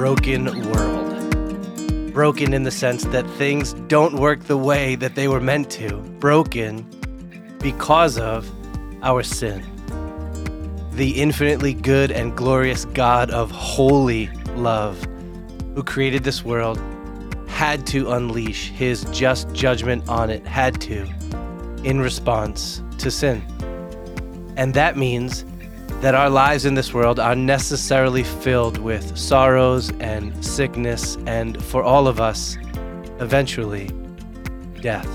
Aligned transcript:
broken 0.00 0.46
world. 0.70 2.14
Broken 2.14 2.54
in 2.54 2.62
the 2.62 2.70
sense 2.70 3.04
that 3.04 3.28
things 3.32 3.74
don't 3.86 4.14
work 4.14 4.44
the 4.44 4.56
way 4.56 4.94
that 4.94 5.14
they 5.14 5.28
were 5.28 5.42
meant 5.42 5.68
to. 5.72 5.98
Broken 6.18 6.88
because 7.58 8.16
of 8.16 8.50
our 9.02 9.22
sin. 9.22 9.62
The 10.92 11.20
infinitely 11.20 11.74
good 11.74 12.10
and 12.10 12.34
glorious 12.34 12.86
God 12.86 13.30
of 13.30 13.50
holy 13.50 14.28
love, 14.56 15.06
who 15.74 15.84
created 15.84 16.24
this 16.24 16.46
world, 16.46 16.80
had 17.46 17.86
to 17.88 18.12
unleash 18.12 18.70
his 18.70 19.04
just 19.12 19.52
judgment 19.52 20.08
on 20.08 20.30
it, 20.30 20.46
had 20.46 20.80
to, 20.80 21.02
in 21.84 22.00
response 22.00 22.82
to 22.96 23.10
sin. 23.10 23.44
And 24.56 24.72
that 24.72 24.96
means 24.96 25.44
that 26.00 26.14
our 26.14 26.30
lives 26.30 26.64
in 26.64 26.72
this 26.72 26.94
world 26.94 27.20
are 27.20 27.36
necessarily 27.36 28.24
filled 28.24 28.78
with 28.78 29.18
sorrows 29.18 29.90
and 30.00 30.42
sickness, 30.42 31.18
and 31.26 31.62
for 31.62 31.82
all 31.82 32.08
of 32.08 32.20
us, 32.20 32.56
eventually, 33.18 33.90
death. 34.80 35.08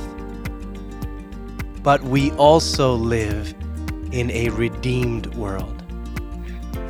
But 1.82 2.04
we 2.04 2.32
also 2.34 2.94
live 2.94 3.56
in 4.12 4.30
a 4.30 4.50
redeemed 4.50 5.34
world. 5.34 5.84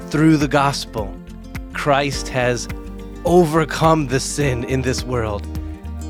Through 0.10 0.38
the 0.38 0.48
gospel, 0.50 1.18
Christ 1.72 2.28
has 2.28 2.68
overcome 3.24 4.08
the 4.08 4.20
sin 4.20 4.66
in 4.66 4.82
this 4.82 5.04
world, 5.04 5.48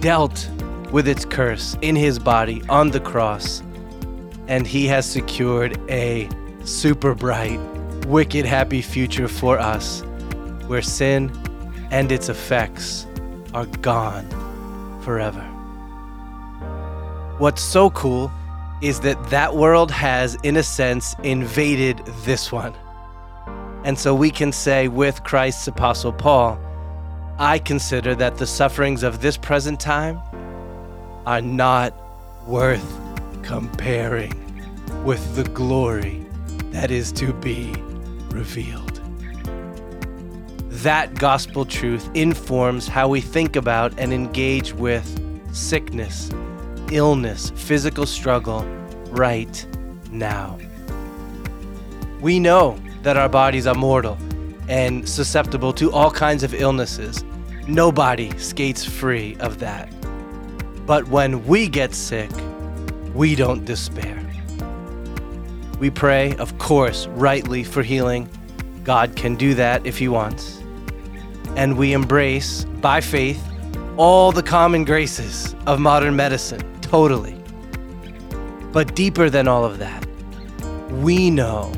dealt 0.01 0.49
with 0.91 1.07
its 1.07 1.23
curse 1.23 1.77
in 1.83 1.95
his 1.95 2.17
body 2.17 2.63
on 2.67 2.89
the 2.89 2.99
cross, 2.99 3.61
and 4.47 4.65
he 4.65 4.87
has 4.87 5.07
secured 5.07 5.79
a 5.87 6.27
super 6.63 7.13
bright 7.13 7.59
wicked 8.05 8.45
happy 8.45 8.81
future 8.81 9.27
for 9.27 9.59
us 9.59 10.01
where 10.67 10.81
sin 10.81 11.31
and 11.91 12.11
its 12.11 12.29
effects 12.29 13.07
are 13.53 13.65
gone 13.81 14.27
forever. 15.01 15.41
What's 17.37 17.61
so 17.61 17.89
cool 17.91 18.31
is 18.81 18.99
that 19.01 19.29
that 19.29 19.55
world 19.55 19.91
has, 19.91 20.35
in 20.43 20.57
a 20.57 20.63
sense, 20.63 21.15
invaded 21.23 21.97
this 22.23 22.51
one. 22.51 22.73
And 23.83 23.97
so 23.97 24.13
we 24.13 24.31
can 24.31 24.51
say 24.51 24.87
with 24.87 25.23
Christ's 25.23 25.67
Apostle 25.67 26.13
Paul, 26.13 26.59
I 27.37 27.59
consider 27.59 28.15
that 28.15 28.37
the 28.37 28.47
sufferings 28.47 29.03
of 29.03 29.21
this 29.21 29.37
present 29.37 29.79
time 29.79 30.19
are 31.25 31.41
not 31.41 31.93
worth 32.47 32.99
comparing 33.43 34.33
with 35.03 35.35
the 35.35 35.43
glory 35.43 36.25
that 36.71 36.91
is 36.91 37.11
to 37.13 37.33
be 37.33 37.73
revealed. 38.35 39.01
That 40.83 41.15
gospel 41.15 41.65
truth 41.65 42.09
informs 42.13 42.87
how 42.87 43.07
we 43.07 43.21
think 43.21 43.55
about 43.55 43.97
and 43.97 44.13
engage 44.13 44.73
with 44.73 45.07
sickness, 45.55 46.29
illness, 46.91 47.51
physical 47.55 48.05
struggle 48.05 48.63
right 49.09 49.65
now. 50.11 50.59
We 52.19 52.39
know 52.39 52.77
that 53.03 53.17
our 53.17 53.29
bodies 53.29 53.67
are 53.67 53.75
mortal 53.75 54.17
and 54.67 55.07
susceptible 55.07 55.73
to 55.73 55.91
all 55.91 56.11
kinds 56.11 56.43
of 56.43 56.53
illnesses. 56.53 57.23
Nobody 57.67 58.37
skates 58.37 58.83
free 58.83 59.37
of 59.39 59.59
that. 59.59 59.89
But 60.85 61.07
when 61.07 61.45
we 61.45 61.67
get 61.67 61.93
sick, 61.95 62.31
we 63.13 63.35
don't 63.35 63.65
despair. 63.65 64.24
We 65.79 65.89
pray, 65.89 66.35
of 66.37 66.57
course, 66.57 67.07
rightly 67.07 67.63
for 67.63 67.83
healing. 67.83 68.29
God 68.83 69.15
can 69.15 69.35
do 69.35 69.53
that 69.55 69.85
if 69.85 69.97
He 69.97 70.07
wants. 70.07 70.61
And 71.55 71.77
we 71.77 71.93
embrace, 71.93 72.65
by 72.81 73.01
faith, 73.01 73.43
all 73.97 74.31
the 74.31 74.43
common 74.43 74.85
graces 74.85 75.55
of 75.67 75.79
modern 75.79 76.15
medicine, 76.15 76.61
totally. 76.81 77.35
But 78.71 78.95
deeper 78.95 79.29
than 79.29 79.47
all 79.47 79.65
of 79.65 79.79
that, 79.79 80.05
we 80.91 81.29
know 81.29 81.71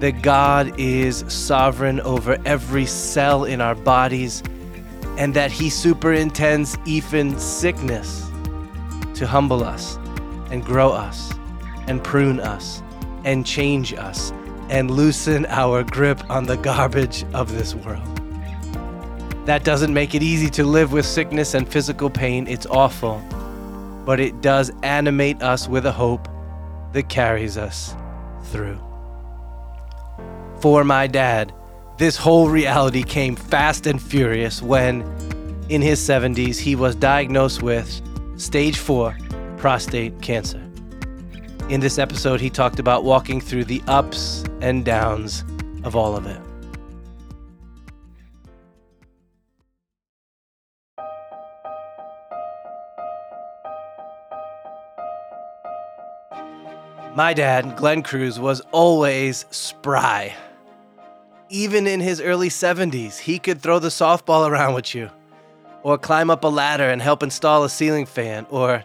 that 0.00 0.22
God 0.22 0.78
is 0.78 1.24
sovereign 1.28 2.00
over 2.00 2.36
every 2.44 2.86
cell 2.86 3.44
in 3.44 3.60
our 3.60 3.74
bodies 3.74 4.42
and 5.16 5.32
that 5.34 5.52
He 5.52 5.70
superintends 5.70 6.76
even 6.86 7.38
sickness 7.38 8.28
to 9.14 9.26
humble 9.26 9.62
us 9.62 9.96
and 10.50 10.64
grow 10.64 10.90
us 10.90 11.32
and 11.86 12.02
prune 12.02 12.40
us 12.40 12.81
and 13.24 13.46
change 13.46 13.92
us 13.94 14.32
and 14.68 14.90
loosen 14.90 15.46
our 15.46 15.82
grip 15.84 16.30
on 16.30 16.44
the 16.44 16.56
garbage 16.56 17.24
of 17.34 17.52
this 17.52 17.74
world. 17.74 18.08
That 19.46 19.64
doesn't 19.64 19.92
make 19.92 20.14
it 20.14 20.22
easy 20.22 20.48
to 20.50 20.64
live 20.64 20.92
with 20.92 21.04
sickness 21.04 21.54
and 21.54 21.68
physical 21.68 22.08
pain. 22.08 22.46
It's 22.46 22.66
awful. 22.66 23.20
But 24.04 24.20
it 24.20 24.40
does 24.40 24.70
animate 24.82 25.42
us 25.42 25.68
with 25.68 25.86
a 25.86 25.92
hope 25.92 26.28
that 26.92 27.08
carries 27.08 27.58
us 27.58 27.94
through. 28.44 28.80
For 30.60 30.84
my 30.84 31.06
dad, 31.06 31.52
this 31.98 32.16
whole 32.16 32.48
reality 32.48 33.02
came 33.02 33.36
fast 33.36 33.86
and 33.86 34.00
furious 34.00 34.62
when, 34.62 35.02
in 35.68 35.82
his 35.82 36.00
70s, 36.00 36.58
he 36.58 36.76
was 36.76 36.94
diagnosed 36.94 37.62
with 37.62 38.00
stage 38.36 38.78
4 38.78 39.16
prostate 39.56 40.20
cancer. 40.22 40.71
In 41.68 41.80
this 41.80 41.98
episode, 41.98 42.40
he 42.40 42.50
talked 42.50 42.78
about 42.78 43.02
walking 43.02 43.40
through 43.40 43.64
the 43.64 43.82
ups 43.88 44.44
and 44.60 44.84
downs 44.84 45.42
of 45.84 45.96
all 45.96 46.16
of 46.16 46.26
it. 46.26 46.40
My 57.14 57.34
dad, 57.34 57.76
Glenn 57.76 58.02
Cruz, 58.02 58.40
was 58.40 58.60
always 58.72 59.44
spry. 59.50 60.34
Even 61.48 61.86
in 61.86 62.00
his 62.00 62.20
early 62.22 62.48
70s, 62.48 63.18
he 63.18 63.38
could 63.38 63.60
throw 63.60 63.78
the 63.78 63.88
softball 63.88 64.48
around 64.48 64.74
with 64.74 64.94
you, 64.94 65.10
or 65.82 65.98
climb 65.98 66.30
up 66.30 66.44
a 66.44 66.48
ladder 66.48 66.88
and 66.88 67.02
help 67.02 67.22
install 67.22 67.64
a 67.64 67.68
ceiling 67.68 68.06
fan, 68.06 68.46
or 68.48 68.82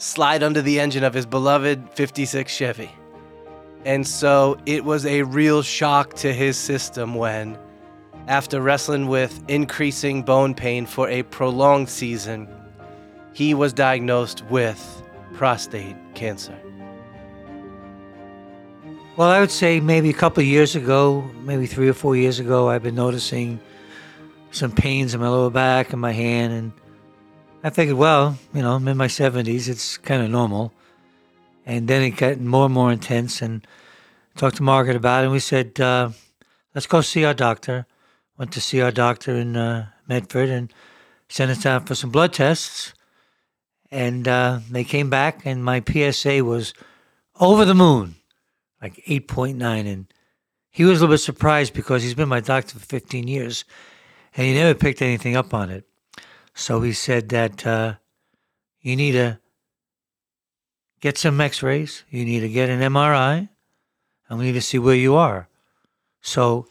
slide 0.00 0.42
under 0.42 0.62
the 0.62 0.80
engine 0.80 1.04
of 1.04 1.12
his 1.12 1.26
beloved 1.26 1.90
56 1.90 2.50
Chevy. 2.50 2.90
And 3.84 4.06
so 4.06 4.58
it 4.66 4.84
was 4.84 5.04
a 5.04 5.22
real 5.22 5.62
shock 5.62 6.14
to 6.14 6.32
his 6.32 6.56
system 6.56 7.14
when, 7.14 7.58
after 8.26 8.60
wrestling 8.60 9.08
with 9.08 9.42
increasing 9.48 10.22
bone 10.22 10.54
pain 10.54 10.86
for 10.86 11.08
a 11.08 11.22
prolonged 11.24 11.88
season, 11.88 12.48
he 13.32 13.52
was 13.52 13.72
diagnosed 13.72 14.42
with 14.46 15.02
prostate 15.34 15.96
cancer. 16.14 16.58
Well, 19.16 19.28
I 19.28 19.40
would 19.40 19.50
say 19.50 19.80
maybe 19.80 20.08
a 20.08 20.14
couple 20.14 20.40
of 20.40 20.46
years 20.46 20.76
ago, 20.76 21.22
maybe 21.42 21.66
three 21.66 21.88
or 21.88 21.94
four 21.94 22.16
years 22.16 22.38
ago, 22.38 22.70
I've 22.70 22.82
been 22.82 22.94
noticing 22.94 23.60
some 24.50 24.72
pains 24.72 25.12
in 25.14 25.20
my 25.20 25.28
lower 25.28 25.50
back 25.50 25.92
and 25.92 26.00
my 26.00 26.12
hand, 26.12 26.52
and 26.52 26.72
I 27.62 27.68
figured, 27.68 27.98
well, 27.98 28.38
you 28.54 28.62
know, 28.62 28.76
I'm 28.76 28.88
in 28.88 28.96
my 28.96 29.06
70s, 29.06 29.68
it's 29.68 29.98
kind 29.98 30.22
of 30.22 30.30
normal. 30.30 30.72
And 31.66 31.88
then 31.88 32.02
it 32.02 32.12
got 32.12 32.40
more 32.40 32.64
and 32.64 32.74
more 32.74 32.90
intense, 32.90 33.42
and 33.42 33.66
talked 34.34 34.56
to 34.56 34.62
Margaret 34.62 34.96
about 34.96 35.22
it, 35.22 35.24
and 35.24 35.32
we 35.32 35.40
said, 35.40 35.78
uh, 35.78 36.10
let's 36.74 36.86
go 36.86 37.02
see 37.02 37.24
our 37.24 37.34
doctor. 37.34 37.86
Went 38.38 38.52
to 38.52 38.60
see 38.62 38.80
our 38.80 38.90
doctor 38.90 39.34
in 39.34 39.56
uh, 39.56 39.88
Medford 40.08 40.48
and 40.48 40.72
sent 41.28 41.50
us 41.50 41.62
down 41.62 41.84
for 41.84 41.94
some 41.94 42.10
blood 42.10 42.32
tests. 42.32 42.94
And 43.90 44.26
uh, 44.26 44.60
they 44.70 44.84
came 44.84 45.10
back, 45.10 45.44
and 45.44 45.62
my 45.62 45.82
PSA 45.86 46.42
was 46.42 46.72
over 47.38 47.66
the 47.66 47.74
moon, 47.74 48.14
like 48.80 49.04
8.9. 49.06 49.60
And 49.62 50.06
he 50.70 50.84
was 50.84 51.00
a 51.00 51.02
little 51.02 51.14
bit 51.14 51.18
surprised 51.18 51.74
because 51.74 52.02
he's 52.02 52.14
been 52.14 52.28
my 52.28 52.40
doctor 52.40 52.78
for 52.78 52.86
15 52.86 53.28
years, 53.28 53.66
and 54.34 54.46
he 54.46 54.54
never 54.54 54.78
picked 54.78 55.02
anything 55.02 55.36
up 55.36 55.52
on 55.52 55.68
it. 55.68 55.89
So 56.60 56.82
he 56.82 56.92
said 56.92 57.30
that 57.30 57.66
uh, 57.66 57.94
you 58.82 58.94
need 58.94 59.12
to 59.12 59.40
get 61.00 61.16
some 61.16 61.40
x 61.40 61.62
rays, 61.62 62.04
you 62.10 62.26
need 62.26 62.40
to 62.40 62.50
get 62.50 62.68
an 62.68 62.80
MRI, 62.80 63.48
and 64.28 64.38
we 64.38 64.44
need 64.44 64.52
to 64.52 64.60
see 64.60 64.78
where 64.78 64.94
you 64.94 65.14
are. 65.14 65.48
So 66.20 66.66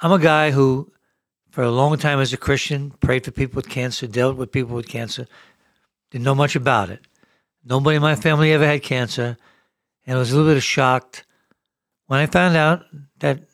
I'm 0.00 0.12
a 0.12 0.20
guy 0.20 0.52
who, 0.52 0.92
for 1.50 1.64
a 1.64 1.70
long 1.72 1.98
time 1.98 2.20
as 2.20 2.32
a 2.32 2.36
Christian, 2.36 2.92
prayed 3.00 3.24
for 3.24 3.32
people 3.32 3.56
with 3.56 3.68
cancer, 3.68 4.06
dealt 4.06 4.36
with 4.36 4.52
people 4.52 4.76
with 4.76 4.86
cancer, 4.86 5.26
didn't 6.12 6.24
know 6.24 6.36
much 6.36 6.54
about 6.54 6.90
it. 6.90 7.00
Nobody 7.64 7.96
in 7.96 8.02
my 8.02 8.14
family 8.14 8.52
ever 8.52 8.66
had 8.66 8.84
cancer, 8.84 9.36
and 10.06 10.16
I 10.16 10.20
was 10.20 10.30
a 10.30 10.36
little 10.36 10.54
bit 10.54 10.62
shocked 10.62 11.24
when 12.06 12.20
I 12.20 12.26
found 12.26 12.56
out 12.56 12.84
that 13.18 13.48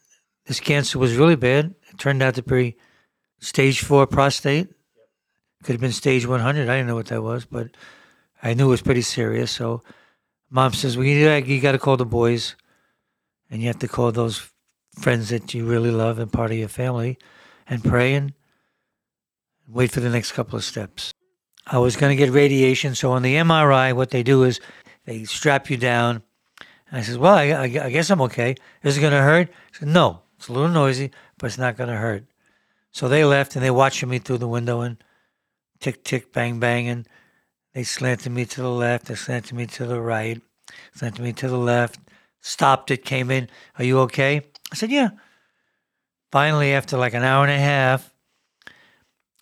this 0.45 0.61
cancer 0.61 0.99
was 0.99 1.17
really 1.17 1.37
bad. 1.37 1.75
It 1.89 1.97
turned 1.97 2.23
out 2.23 2.35
to 2.35 2.43
be 2.43 2.77
stage 3.39 3.81
four 3.81 4.07
prostate 4.07 4.69
could 5.63 5.75
have 5.75 5.81
been 5.81 5.93
stage 5.93 6.27
100. 6.27 6.69
I 6.69 6.77
didn't 6.77 6.87
know 6.87 6.95
what 6.95 7.07
that 7.07 7.23
was, 7.23 7.45
but 7.45 7.69
I 8.43 8.55
knew 8.55 8.67
it 8.67 8.71
was 8.71 8.83
pretty 8.83 9.03
serious. 9.03 9.51
So 9.51 9.83
mom 10.51 10.73
says, 10.73 10.97
well, 10.97 11.07
you, 11.07 11.29
you 11.31 11.61
got 11.61 11.73
to 11.73 11.79
call 11.79 11.97
the 11.97 12.07
boys 12.07 12.57
and 13.51 13.61
you 13.61 13.69
have 13.69 13.79
to 13.81 13.89
call 13.89 14.13
those 14.13 14.51
friends 14.99 15.29
that 15.31 15.55
you 15.55 15.67
really 15.67 15.91
love 15.91 16.19
and 16.19 16.33
part 16.33 16.51
of 16.51 16.57
your 16.57 16.69
family 16.69 17.19
and 17.69 17.85
pray 17.85 18.15
and 18.15 18.33
wait 19.69 19.91
for 19.91 20.01
the 20.01 20.11
next 20.11 20.33
couple 20.33 20.57
of 20.57 20.65
steps. 20.65 21.13
I 21.67 21.79
was 21.79 21.97
going 21.97 22.11
to 22.11 22.17
get 22.17 22.33
radiation. 22.33 22.95
So 22.95 23.13
on 23.13 23.23
the 23.23 23.37
MRI, 23.37 23.93
what 23.93 24.11
they 24.11 24.23
do 24.23 24.43
is 24.45 24.61
they 25.05 25.25
strap 25.25 25.71
you 25.71 25.77
down. 25.77 26.23
And 26.89 26.99
I 26.99 27.03
says, 27.03 27.19
well, 27.19 27.35
I, 27.35 27.49
I, 27.51 27.65
I 27.65 27.91
guess 27.91 28.11
I'm 28.11 28.21
okay. 28.23 28.57
Is 28.83 28.97
it 28.97 29.01
going 29.01 29.13
to 29.13 29.23
hurt? 29.23 29.49
Said, 29.73 29.89
no, 29.89 30.23
it's 30.37 30.49
a 30.49 30.53
little 30.53 30.69
noisy, 30.69 31.11
but 31.39 31.47
it's 31.47 31.59
not 31.59 31.77
going 31.77 31.91
to 31.91 31.97
hurt. 31.97 32.25
So 32.91 33.09
they 33.09 33.25
left 33.25 33.55
and 33.55 33.65
they 33.65 33.71
watching 33.71 34.09
me 34.09 34.19
through 34.19 34.39
the 34.39 34.49
window 34.49 34.81
and 34.81 34.97
tick, 35.81 36.05
tick, 36.05 36.33
bang, 36.33 36.61
bang. 36.61 36.89
And 36.89 37.09
they 37.75 37.83
slanted 37.83 38.33
me 38.33 38.45
to 38.47 38.63
the 38.63 38.71
left. 38.71 39.07
They 39.07 39.15
slanted 39.15 39.55
me 39.55 39.67
to 39.67 39.87
the 39.87 40.01
right. 40.01 40.41
Slanted 40.95 41.23
me 41.23 41.33
to 41.35 41.49
the 41.49 41.59
left. 41.59 41.99
Stopped 42.41 42.91
it, 42.91 43.05
came 43.05 43.31
in. 43.31 43.49
Are 43.79 43.85
you 43.85 43.99
okay? 44.01 44.43
I 44.73 44.75
said, 44.75 44.91
yeah. 44.91 45.11
Finally, 46.31 46.73
after 46.73 46.97
like 46.97 47.15
an 47.15 47.25
hour 47.25 47.45
and 47.45 47.53
a 47.53 47.59
half, 47.59 48.13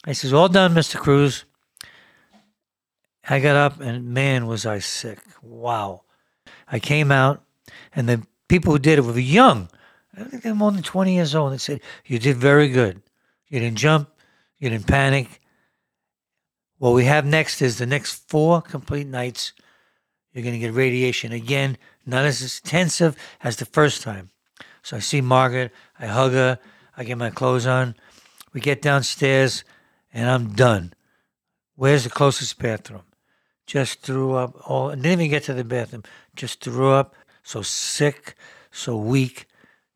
I 0.05 0.13
says, 0.13 0.33
all 0.33 0.49
done, 0.49 0.75
Mr. 0.75 0.97
Cruz. 0.97 1.45
I 3.29 3.41
got 3.41 3.57
up 3.57 3.81
and 3.81 4.07
man, 4.15 4.47
was 4.47 4.65
I 4.65 4.79
sick. 4.79 5.19
Wow. 5.43 6.03
I 6.67 6.79
came 6.79 7.13
out 7.13 7.43
and 7.95 8.09
the 8.09 8.27
people 8.49 8.73
who 8.73 8.79
did 8.79 8.99
it 8.99 9.03
were 9.03 9.19
young. 9.19 9.69
I 10.17 10.25
think 10.25 10.43
they're 10.43 10.55
more 10.55 10.73
than 10.73 10.83
20 10.83 11.15
years 11.15 11.35
old. 11.35 11.53
They 11.53 11.59
said, 11.59 11.81
You 12.07 12.19
did 12.19 12.37
very 12.37 12.69
good. 12.69 13.03
You 13.49 13.61
didn't 13.61 13.79
jump. 13.79 14.11
You 14.59 14.71
didn't 14.71 14.87
panic. 14.87 15.41
What 16.79 16.95
we 16.95 17.05
have 17.07 17.27
next 17.27 17.61
is 17.61 17.79
the 17.79 17.87
next 17.87 18.29
four 18.29 18.63
complete 18.63 19.07
nights. 19.07 19.53
You're 20.33 20.45
going 20.45 20.55
to 20.55 20.61
get 20.61 20.75
radiation 20.75 21.33
again, 21.33 21.77
not 22.07 22.25
as 22.25 22.41
intensive 22.41 23.17
as 23.43 23.57
the 23.57 23.65
first 23.65 24.03
time. 24.03 24.31
So 24.83 24.97
I 24.97 25.01
see 25.01 25.21
Margaret. 25.21 25.73
I 25.99 26.07
hug 26.07 26.33
her. 26.33 26.59
I 26.97 27.05
get 27.05 27.19
my 27.19 27.31
clothes 27.31 27.67
on. 27.67 27.97
We 28.53 28.61
get 28.61 28.81
downstairs, 28.81 29.65
and 30.13 30.31
I'm 30.31 30.55
done. 30.55 30.93
Where's 31.75 32.05
the 32.05 32.11
closest 32.11 32.59
bathroom? 32.59 33.03
Just 33.67 34.01
threw 34.03 34.35
up. 34.35 34.57
All 34.69 34.91
didn't 34.91 35.07
even 35.07 35.31
get 35.31 35.45
to 35.45 35.55
the 35.55 35.65
bathroom. 35.65 36.05
Just 36.35 36.63
threw 36.63 36.91
up. 36.91 37.15
So 37.43 37.63
sick, 37.63 38.35
so 38.71 38.97
weak. 38.97 39.47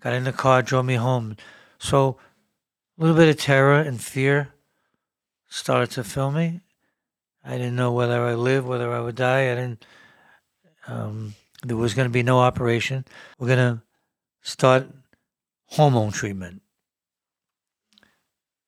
Got 0.00 0.14
in 0.14 0.24
the 0.24 0.32
car, 0.32 0.62
drove 0.62 0.84
me 0.84 0.94
home. 0.94 1.36
So 1.78 2.18
a 2.98 3.00
little 3.00 3.16
bit 3.16 3.28
of 3.28 3.36
terror 3.36 3.80
and 3.80 4.00
fear 4.00 4.52
started 5.48 5.90
to 5.92 6.04
fill 6.04 6.30
me. 6.30 6.60
I 7.44 7.52
didn't 7.52 7.76
know 7.76 7.92
whether 7.92 8.20
I 8.22 8.30
would 8.30 8.42
live, 8.42 8.66
whether 8.66 8.92
I 8.92 9.00
would 9.00 9.16
die. 9.16 9.50
I 9.50 9.54
didn't. 9.54 9.84
Um, 10.86 11.34
there 11.62 11.76
was 11.76 11.94
going 11.94 12.08
to 12.08 12.12
be 12.12 12.22
no 12.22 12.38
operation. 12.38 13.04
We're 13.38 13.48
going 13.48 13.76
to 13.76 13.82
start 14.42 14.88
hormone 15.66 16.12
treatment. 16.12 16.62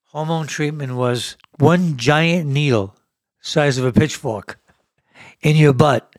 Hormone 0.07 0.47
treatment 0.47 0.95
was 0.95 1.37
one 1.59 1.97
giant 1.97 2.47
needle, 2.47 2.97
size 3.41 3.79
of 3.79 3.85
a 3.85 3.93
pitchfork, 3.93 4.59
in 5.41 5.57
your 5.57 5.73
butt, 5.73 6.15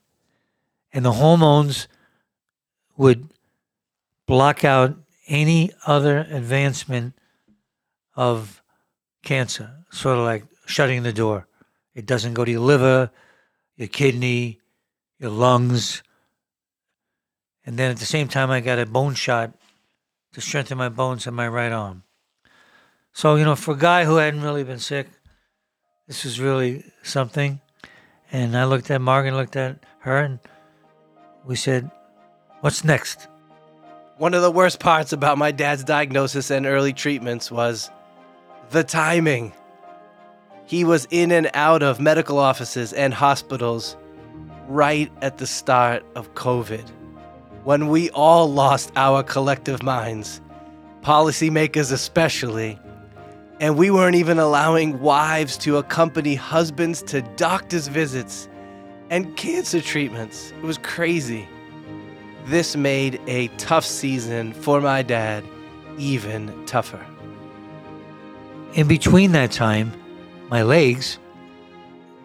and 0.94 1.06
the 1.06 1.14
hormones 1.14 1.88
would 2.98 3.30
block 4.26 4.64
out 4.64 4.98
any 5.28 5.72
other 5.86 6.28
advancement 6.30 7.14
of 8.16 8.62
cancer, 9.24 9.86
sort 9.92 10.18
of 10.18 10.26
like 10.26 10.44
shutting 10.66 11.04
the 11.04 11.14
door. 11.14 11.48
It 11.96 12.06
doesn't 12.06 12.34
go 12.34 12.46
to 12.46 12.52
your 12.52 12.62
liver, 12.62 13.10
your 13.78 13.88
kidney, 13.88 14.60
your 15.18 15.32
lungs. 15.32 16.04
And 17.66 17.80
then 17.80 17.90
at 17.90 17.98
the 17.98 18.06
same 18.06 18.28
time, 18.28 18.52
I 18.52 18.60
got 18.60 18.78
a 18.78 18.86
bone 18.86 19.16
shot 19.16 19.54
to 20.34 20.42
strengthen 20.42 20.78
my 20.78 20.90
bones 20.90 21.26
in 21.26 21.34
my 21.34 21.48
right 21.48 21.72
arm. 21.72 22.04
So, 23.14 23.36
you 23.36 23.46
know, 23.46 23.56
for 23.56 23.74
a 23.74 23.78
guy 23.78 24.04
who 24.04 24.18
hadn't 24.18 24.42
really 24.42 24.66
been 24.66 24.80
sick, 24.80 25.08
this 26.06 26.26
was 26.26 26.40
really 26.40 26.84
something. 27.02 27.62
And 28.32 28.58
I 28.58 28.66
looked 28.66 28.92
at 28.92 29.00
Morgan, 29.00 29.36
looked 29.36 29.56
at 29.56 29.80
her, 30.00 30.18
and 30.18 30.40
we 31.46 31.56
said, 31.56 31.90
What's 32.60 32.84
next? 32.84 33.28
One 34.18 34.34
of 34.34 34.42
the 34.42 34.52
worst 34.52 34.80
parts 34.80 35.14
about 35.14 35.38
my 35.38 35.52
dad's 35.52 35.84
diagnosis 35.84 36.52
and 36.52 36.66
early 36.66 36.94
treatments 36.94 37.52
was 37.52 37.90
the 38.72 38.84
timing. 38.84 39.54
He 40.68 40.84
was 40.84 41.08
in 41.12 41.32
and 41.32 41.50
out 41.54 41.84
of 41.84 42.00
medical 42.00 42.40
offices 42.40 42.92
and 42.92 43.14
hospitals 43.14 43.96
right 44.68 45.12
at 45.22 45.38
the 45.38 45.46
start 45.46 46.04
of 46.16 46.34
COVID, 46.34 46.90
when 47.64 47.88
we 47.88 48.10
all 48.12 48.52
lost 48.52 48.92
our 48.96 49.22
collective 49.22 49.84
minds, 49.84 50.42
policymakers 51.02 51.92
especially, 51.92 52.80
and 53.60 53.78
we 53.78 53.92
weren't 53.92 54.16
even 54.16 54.40
allowing 54.40 55.00
wives 55.00 55.56
to 55.60 55.78
accompany 55.78 56.34
husbands 56.34 57.04
to 57.04 57.22
doctor's 57.38 57.88
visits 57.88 58.50
and 59.12 59.38
cancer 59.38 59.82
treatments. 59.82 60.52
It 60.52 60.64
was 60.64 60.80
crazy. 60.80 61.48
This 62.46 62.76
made 62.76 63.22
a 63.28 63.50
tough 63.60 63.86
season 63.86 64.52
for 64.52 64.82
my 64.82 65.04
dad 65.04 65.44
even 66.00 66.66
tougher. 66.66 67.06
In 68.74 68.88
between 68.88 69.32
that 69.34 69.52
time, 69.52 69.94
my 70.50 70.62
legs, 70.64 71.20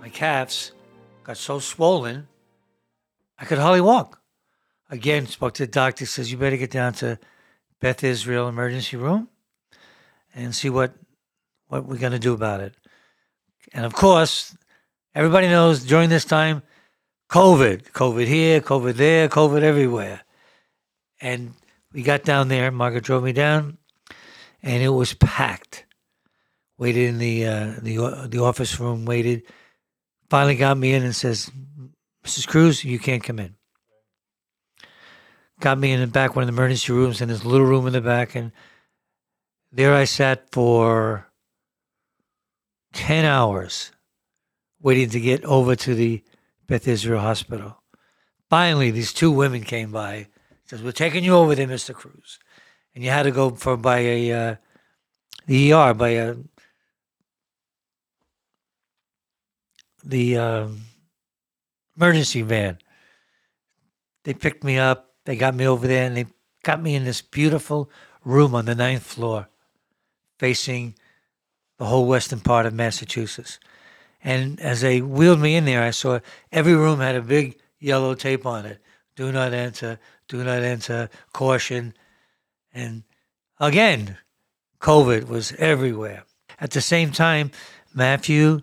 my 0.00 0.08
calves 0.08 0.72
got 1.24 1.36
so 1.36 1.58
swollen, 1.58 2.28
I 3.38 3.44
could 3.44 3.58
hardly 3.58 3.80
walk. 3.80 4.20
Again, 4.90 5.26
spoke 5.26 5.54
to 5.54 5.66
the 5.66 5.72
doctor, 5.72 6.04
says, 6.04 6.30
You 6.30 6.36
better 6.36 6.56
get 6.56 6.70
down 6.70 6.92
to 6.94 7.18
Beth 7.80 8.04
Israel 8.04 8.48
emergency 8.48 8.96
room 8.96 9.28
and 10.34 10.54
see 10.54 10.70
what 10.70 10.92
what 11.68 11.86
we're 11.86 11.98
going 11.98 12.12
to 12.12 12.18
do 12.18 12.34
about 12.34 12.60
it. 12.60 12.74
And 13.72 13.86
of 13.86 13.92
course, 13.92 14.56
everybody 15.14 15.48
knows 15.48 15.84
during 15.84 16.10
this 16.10 16.24
time, 16.24 16.62
COVID, 17.30 17.92
COVID 17.92 18.26
here, 18.26 18.60
COVID 18.60 18.94
there, 18.94 19.28
COVID 19.28 19.62
everywhere. 19.62 20.22
And 21.20 21.54
we 21.92 22.02
got 22.02 22.24
down 22.24 22.48
there, 22.48 22.72
Margaret 22.72 23.04
drove 23.04 23.22
me 23.22 23.32
down, 23.32 23.78
and 24.64 24.82
it 24.82 24.88
was 24.88 25.14
packed. 25.14 25.84
Waited 26.80 27.10
in 27.10 27.18
the 27.18 27.46
uh, 27.46 27.74
the 27.82 28.26
the 28.26 28.42
office 28.42 28.80
room, 28.80 29.04
waited. 29.04 29.42
Finally 30.30 30.56
got 30.56 30.78
me 30.78 30.94
in 30.94 31.02
and 31.02 31.14
says, 31.14 31.50
"Mrs. 32.24 32.48
Cruz, 32.48 32.82
you 32.82 32.98
can't 32.98 33.22
come 33.22 33.38
in." 33.38 33.54
Got 35.60 35.78
me 35.78 35.92
in 35.92 36.00
the 36.00 36.06
back, 36.06 36.34
one 36.34 36.42
of 36.42 36.46
the 36.46 36.54
emergency 36.54 36.90
rooms, 36.90 37.20
in 37.20 37.28
this 37.28 37.44
little 37.44 37.66
room 37.66 37.86
in 37.86 37.92
the 37.92 38.00
back, 38.00 38.34
and 38.34 38.50
there 39.70 39.94
I 39.94 40.04
sat 40.04 40.50
for 40.50 41.30
10 42.94 43.26
hours 43.26 43.92
waiting 44.80 45.10
to 45.10 45.20
get 45.20 45.44
over 45.44 45.76
to 45.76 45.94
the 45.94 46.22
Beth 46.66 46.88
Israel 46.88 47.20
Hospital. 47.20 47.82
Finally, 48.48 48.90
these 48.90 49.12
two 49.12 49.30
women 49.30 49.64
came 49.64 49.92
by. 49.92 50.28
Says, 50.64 50.82
"We're 50.82 50.92
taking 50.92 51.24
you 51.24 51.34
over 51.34 51.54
there, 51.54 51.66
Mister 51.66 51.92
Cruz," 51.92 52.38
and 52.94 53.04
you 53.04 53.10
had 53.10 53.24
to 53.24 53.32
go 53.32 53.50
for 53.50 53.76
by 53.76 53.98
a 53.98 54.32
uh, 54.32 54.56
the 55.44 55.74
ER 55.74 55.92
by 55.92 56.10
a 56.10 56.36
the 60.04 60.36
uh, 60.36 60.68
emergency 61.96 62.42
van. 62.42 62.78
They 64.24 64.34
picked 64.34 64.64
me 64.64 64.78
up. 64.78 65.14
They 65.24 65.36
got 65.36 65.54
me 65.54 65.66
over 65.66 65.86
there, 65.86 66.06
and 66.06 66.16
they 66.16 66.26
got 66.62 66.82
me 66.82 66.94
in 66.94 67.04
this 67.04 67.22
beautiful 67.22 67.90
room 68.24 68.54
on 68.54 68.66
the 68.66 68.74
ninth 68.74 69.02
floor, 69.02 69.48
facing 70.38 70.94
the 71.78 71.86
whole 71.86 72.06
western 72.06 72.40
part 72.40 72.66
of 72.66 72.74
Massachusetts. 72.74 73.58
And 74.22 74.60
as 74.60 74.82
they 74.82 75.00
wheeled 75.00 75.40
me 75.40 75.56
in 75.56 75.64
there, 75.64 75.82
I 75.82 75.90
saw 75.90 76.20
every 76.52 76.74
room 76.74 77.00
had 77.00 77.16
a 77.16 77.22
big 77.22 77.58
yellow 77.78 78.14
tape 78.14 78.44
on 78.44 78.66
it. 78.66 78.80
Do 79.16 79.32
not 79.32 79.52
enter, 79.52 79.98
do 80.28 80.44
not 80.44 80.62
enter, 80.62 81.08
caution. 81.32 81.94
And 82.74 83.04
again, 83.58 84.18
COVID 84.80 85.26
was 85.28 85.52
everywhere. 85.52 86.24
At 86.58 86.72
the 86.72 86.80
same 86.82 87.12
time, 87.12 87.50
Matthew, 87.94 88.60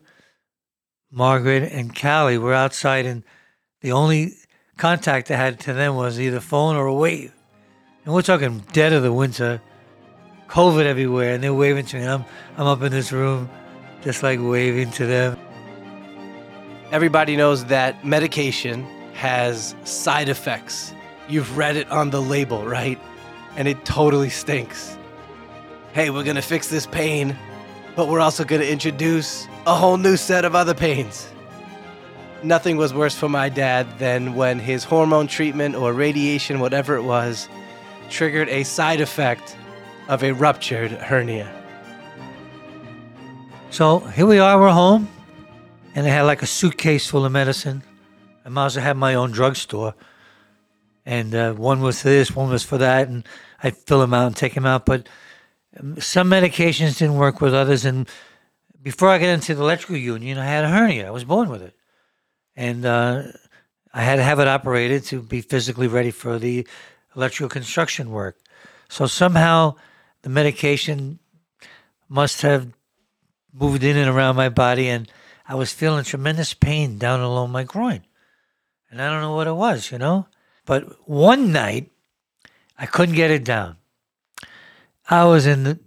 Margaret, 1.12 1.72
and 1.72 2.00
Callie 2.00 2.38
were 2.38 2.54
outside, 2.54 3.06
and 3.06 3.24
the 3.82 3.92
only 3.92 4.34
contact 4.78 5.32
I 5.32 5.36
had 5.36 5.60
to 5.62 5.74
them 5.74 5.96
was 5.96 6.20
either 6.20 6.40
phone 6.40 6.76
or 6.76 6.86
a 6.86 6.94
wave. 6.94 7.34
And 8.06 8.14
we're 8.14 8.22
talking 8.22 8.64
dead 8.74 8.94
of 8.94 9.04
the 9.04 9.14
winter, 9.14 9.62
COVID 10.48 10.86
everywhere, 10.86 11.36
and 11.36 11.44
they're 11.44 11.54
waving 11.54 11.86
to 11.88 11.98
me. 11.98 12.06
I'm, 12.06 12.26
I'm 12.58 12.68
up 12.68 12.82
in 12.82 12.92
this 12.92 13.12
room, 13.12 13.50
just 14.02 14.24
like 14.24 14.40
waving 14.42 14.92
to 14.92 15.06
them. 15.06 15.40
Everybody 16.92 17.36
knows 17.36 17.66
that 17.66 18.06
medication 18.06 18.84
has 19.14 19.76
side 19.84 20.30
effects. 20.30 20.94
You've 21.28 21.58
read 21.58 21.76
it 21.76 21.90
on 21.90 22.10
the 22.10 22.22
label, 22.22 22.66
right? 22.66 23.00
And 23.56 23.68
it 23.68 23.84
totally 23.84 24.30
stinks. 24.30 24.98
Hey, 25.94 26.10
we're 26.10 26.24
gonna 26.24 26.42
fix 26.42 26.68
this 26.68 26.86
pain, 26.86 27.36
but 27.98 28.08
we're 28.08 28.20
also 28.20 28.46
gonna 28.46 28.63
introduce 28.63 29.48
a 29.66 29.74
whole 29.74 29.98
new 29.98 30.16
set 30.16 30.46
of 30.46 30.54
other 30.54 30.75
pains. 30.75 31.27
Nothing 32.44 32.77
was 32.77 32.94
worse 32.94 33.16
for 33.16 33.27
my 33.27 33.50
dad 33.50 33.88
than 33.98 34.36
when 34.36 34.60
his 34.60 34.84
hormone 34.84 35.25
treatment 35.25 35.74
or 35.75 35.92
radiation, 35.94 36.60
whatever 36.60 36.96
it 36.96 37.01
was, 37.01 37.50
triggered 38.12 38.50
a 38.50 38.62
side 38.63 39.01
effect 39.01 39.58
of 40.10 40.24
a 40.24 40.32
ruptured 40.32 40.92
hernia. 40.92 41.51
So 43.72 43.98
here 44.00 44.27
we 44.27 44.38
are, 44.38 44.60
we're 44.60 44.70
home, 44.70 45.10
and 45.96 46.06
I 46.06 46.10
had 46.12 46.22
like 46.22 46.44
a 46.44 46.48
suitcase 46.48 47.08
full 47.08 47.25
of 47.25 47.32
medicine. 47.32 47.82
I 48.46 48.50
might 48.50 48.62
also 48.62 48.80
have 48.80 48.96
my 48.96 49.16
own 49.16 49.32
drugstore, 49.32 49.96
and 51.04 51.34
uh, 51.34 51.54
one 51.54 51.82
was 51.82 52.04
for 52.04 52.10
this, 52.10 52.36
one 52.36 52.51
was 52.51 52.62
for 52.62 52.77
that, 52.77 53.08
and 53.08 53.27
I'd 53.63 53.75
fill 53.75 54.01
them 54.01 54.13
out 54.13 54.27
and 54.27 54.36
take 54.36 54.54
them 54.54 54.68
out. 54.68 54.86
But 54.86 55.10
some 56.00 56.29
medications 56.29 56.98
didn't 56.98 57.17
work 57.17 57.41
with 57.41 57.53
others, 57.53 57.86
and 57.86 58.07
before 58.81 59.10
I 59.10 59.17
got 59.17 59.29
into 59.29 59.55
the 59.55 59.62
electrical 59.62 59.98
union, 59.98 60.38
I 60.38 60.46
had 60.46 60.63
a 60.63 60.69
hernia. 60.69 61.07
I 61.07 61.12
was 61.12 61.24
born 61.24 61.50
with 61.50 61.62
it, 61.62 61.75
and 62.55 62.86
uh, 62.86 63.24
I 63.93 64.01
had 64.03 64.17
to 64.17 64.24
have 64.24 64.39
it 64.39 64.48
operated 64.48 65.03
to 65.05 65.22
be 65.22 65.41
physically 65.41 65.88
ready 65.88 66.12
for 66.12 66.39
the 66.39 66.67
electrical 67.15 67.50
construction 67.50 68.12
work. 68.12 68.38
So 68.89 69.07
somehow 69.07 69.75
the 70.22 70.29
medication 70.29 71.19
must 72.07 72.41
have 72.41 72.67
moved 73.53 73.84
in 73.84 73.98
and 73.98 74.10
around 74.10 74.36
my 74.36 74.50
body, 74.50 74.88
and 74.88 75.12
I 75.48 75.55
was 75.55 75.74
feeling 75.74 76.03
tremendous 76.03 76.53
pain 76.53 76.98
down 76.98 77.22
along 77.22 77.51
my 77.51 77.63
groin. 77.63 78.05
And 78.89 79.01
I 79.01 79.10
don't 79.10 79.22
know 79.22 79.36
what 79.36 79.48
it 79.48 79.53
was, 79.53 79.91
you 79.91 79.98
know? 79.98 80.27
But 80.65 81.07
one 81.10 81.51
night, 81.51 81.91
I 82.77 82.86
couldn't 82.86 83.15
get 83.15 83.31
it 83.31 83.43
down. 83.43 83.77
I 85.10 85.26
was 85.26 85.46
in 85.46 85.64
the, 85.64 85.80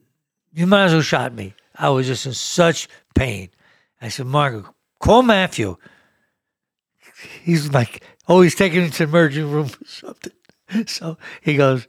you 0.52 0.66
might 0.66 0.84
as 0.84 0.92
well 0.92 1.02
shot 1.02 1.34
me. 1.34 1.54
I 1.74 1.90
was 1.90 2.06
just 2.06 2.26
in 2.26 2.32
such 2.32 2.88
pain. 3.14 3.50
I 4.00 4.08
said, 4.08 4.26
Margaret, 4.26 4.66
call 4.98 5.22
Matthew. 5.22 5.76
He's 7.42 7.72
like, 7.72 8.02
oh, 8.28 8.40
he's 8.40 8.54
taking 8.54 8.82
me 8.82 8.90
to 8.90 8.98
the 8.98 9.04
emergency 9.04 9.42
room 9.42 9.66
or 9.66 9.86
something. 9.86 10.32
So 10.86 11.18
he 11.42 11.56
goes, 11.56 11.86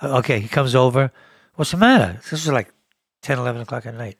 uh, 0.00 0.18
okay, 0.18 0.40
he 0.40 0.48
comes 0.48 0.74
over. 0.74 1.12
What's 1.54 1.70
the 1.70 1.76
matter? 1.76 2.18
This 2.30 2.44
is 2.44 2.48
like 2.48 2.72
10, 3.22 3.38
11 3.38 3.62
o'clock 3.62 3.86
at 3.86 3.94
night. 3.94 4.16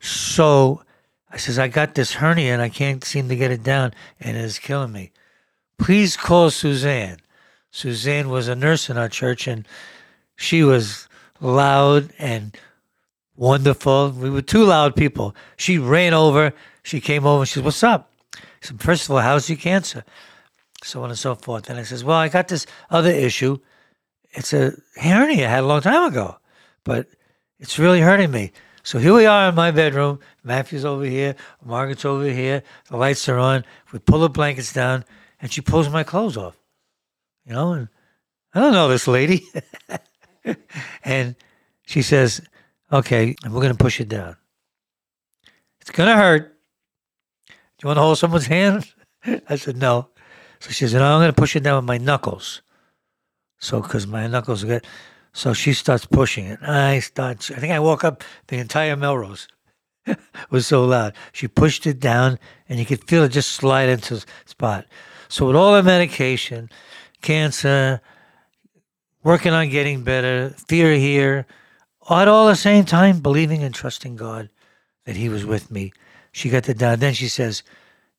So 0.00 0.82
I 1.30 1.38
says, 1.38 1.58
I 1.58 1.68
got 1.68 1.94
this 1.94 2.14
hernia 2.14 2.52
and 2.52 2.62
I 2.62 2.68
can't 2.68 3.02
seem 3.02 3.28
to 3.28 3.36
get 3.36 3.50
it 3.50 3.62
down 3.62 3.94
and 4.20 4.36
it 4.36 4.44
is 4.44 4.58
killing 4.58 4.92
me. 4.92 5.12
Please 5.78 6.16
call 6.16 6.50
Suzanne. 6.50 7.18
Suzanne 7.70 8.28
was 8.28 8.48
a 8.48 8.54
nurse 8.54 8.90
in 8.90 8.98
our 8.98 9.08
church 9.08 9.48
and 9.48 9.66
she 10.36 10.62
was 10.62 11.08
loud 11.42 12.12
and 12.18 12.56
wonderful. 13.36 14.10
We 14.10 14.30
were 14.30 14.42
two 14.42 14.64
loud 14.64 14.96
people. 14.96 15.34
She 15.56 15.78
ran 15.78 16.14
over. 16.14 16.52
She 16.82 17.00
came 17.00 17.26
over. 17.26 17.42
And 17.42 17.48
she 17.48 17.54
said, 17.54 17.64
What's 17.64 17.82
up? 17.82 18.10
I 18.36 18.40
said, 18.62 18.80
First 18.80 19.04
of 19.04 19.10
all, 19.10 19.18
how's 19.20 19.48
your 19.48 19.58
cancer? 19.58 20.04
So 20.82 21.02
on 21.02 21.10
and 21.10 21.18
so 21.18 21.34
forth. 21.34 21.68
And 21.68 21.78
I 21.78 21.82
says, 21.82 22.04
Well, 22.04 22.16
I 22.16 22.28
got 22.28 22.48
this 22.48 22.66
other 22.90 23.10
issue. 23.10 23.58
It's 24.30 24.52
a 24.52 24.72
hernia 24.96 25.46
I 25.46 25.50
had 25.50 25.64
a 25.64 25.66
long 25.66 25.82
time 25.82 26.10
ago, 26.10 26.38
but 26.84 27.06
it's 27.58 27.78
really 27.78 28.00
hurting 28.00 28.30
me. 28.30 28.52
So 28.82 28.98
here 28.98 29.14
we 29.14 29.26
are 29.26 29.48
in 29.48 29.54
my 29.54 29.70
bedroom. 29.70 30.18
Matthew's 30.42 30.84
over 30.84 31.04
here. 31.04 31.36
Margaret's 31.64 32.04
over 32.04 32.24
here. 32.24 32.62
The 32.88 32.96
lights 32.96 33.28
are 33.28 33.38
on. 33.38 33.64
We 33.92 33.98
pull 33.98 34.20
the 34.20 34.28
blankets 34.28 34.72
down, 34.72 35.04
and 35.40 35.52
she 35.52 35.60
pulls 35.60 35.88
my 35.88 36.02
clothes 36.02 36.36
off. 36.36 36.56
You 37.44 37.52
know, 37.52 37.72
and 37.72 37.88
I 38.54 38.60
don't 38.60 38.72
know 38.72 38.88
this 38.88 39.06
lady. 39.06 39.46
and 41.04 41.36
she 41.86 42.02
says, 42.02 42.40
Okay, 42.92 43.34
we're 43.44 43.60
going 43.60 43.76
to 43.76 43.82
push 43.82 44.00
it 44.00 44.08
down. 44.08 44.36
It's 45.80 45.90
going 45.90 46.08
to 46.08 46.16
hurt. 46.16 46.56
Do 47.48 47.54
you 47.82 47.86
want 47.88 47.96
to 47.96 48.02
hold 48.02 48.18
someone's 48.18 48.46
hand? 48.58 48.92
I 49.48 49.56
said, 49.56 49.76
No. 49.76 50.08
So 50.60 50.70
she 50.70 50.86
said, 50.86 50.98
No, 50.98 51.14
I'm 51.14 51.20
going 51.20 51.32
to 51.32 51.40
push 51.40 51.56
it 51.56 51.62
down 51.62 51.76
with 51.76 51.84
my 51.84 51.98
knuckles. 51.98 52.62
So, 53.58 53.80
because 53.80 54.06
my 54.06 54.26
knuckles 54.26 54.64
get. 54.64 54.84
So 55.32 55.52
she 55.54 55.72
starts 55.72 56.04
pushing 56.04 56.46
it. 56.46 56.60
I 56.62 56.98
start, 56.98 57.50
I 57.50 57.58
think 57.58 57.72
I 57.72 57.80
woke 57.80 58.04
up 58.04 58.22
the 58.48 58.58
entire 58.58 58.96
Melrose. 58.96 59.48
it 60.06 60.18
was 60.50 60.66
so 60.66 60.84
loud. 60.84 61.14
She 61.32 61.48
pushed 61.48 61.86
it 61.86 61.98
down 61.98 62.38
and 62.68 62.78
you 62.78 62.84
could 62.84 63.04
feel 63.08 63.22
it 63.22 63.30
just 63.30 63.52
slide 63.52 63.88
into 63.88 64.16
the 64.16 64.26
spot. 64.44 64.86
So 65.28 65.46
with 65.46 65.56
all 65.56 65.72
the 65.74 65.82
medication, 65.82 66.68
cancer, 67.22 68.02
working 69.22 69.52
on 69.52 69.68
getting 69.68 70.02
better, 70.02 70.54
fear 70.68 70.94
here, 70.94 71.46
at 72.10 72.28
all 72.28 72.46
the 72.46 72.56
same 72.56 72.84
time 72.84 73.20
believing 73.20 73.62
and 73.62 73.74
trusting 73.74 74.16
God 74.16 74.48
that 75.04 75.16
He 75.16 75.28
was 75.28 75.44
with 75.44 75.70
me. 75.70 75.92
She 76.32 76.50
got 76.50 76.64
the 76.64 76.74
down. 76.74 76.98
Then 76.98 77.14
she 77.14 77.28
says, 77.28 77.62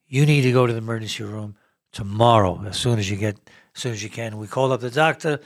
"You 0.08 0.26
need 0.26 0.42
to 0.42 0.52
go 0.52 0.66
to 0.66 0.74
the 0.74 0.80
emergency 0.80 1.24
room 1.24 1.56
tomorrow 1.92 2.64
as 2.66 2.78
soon 2.78 3.00
as 3.00 3.10
you 3.10 3.18
get, 3.18 3.38
as 3.76 3.82
soon 3.82 3.94
as 3.94 4.04
you 4.04 4.10
can." 4.10 4.38
We 4.38 4.48
called 4.48 4.72
up 4.72 4.82
the 4.82 4.92
doctor, 4.92 5.40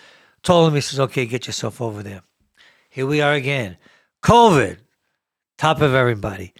told 0.44 0.68
him. 0.68 0.76
He 0.76 0.82
says, 0.82 1.00
"Okay, 1.00 1.26
get 1.26 1.48
yourself 1.48 1.82
over 1.82 2.04
there." 2.04 2.22
Here 2.90 3.06
we 3.06 3.22
are 3.22 3.34
again, 3.34 3.78
COVID, 4.24 4.78
top 5.58 5.82
of 5.82 5.94
everybody. 5.94 6.54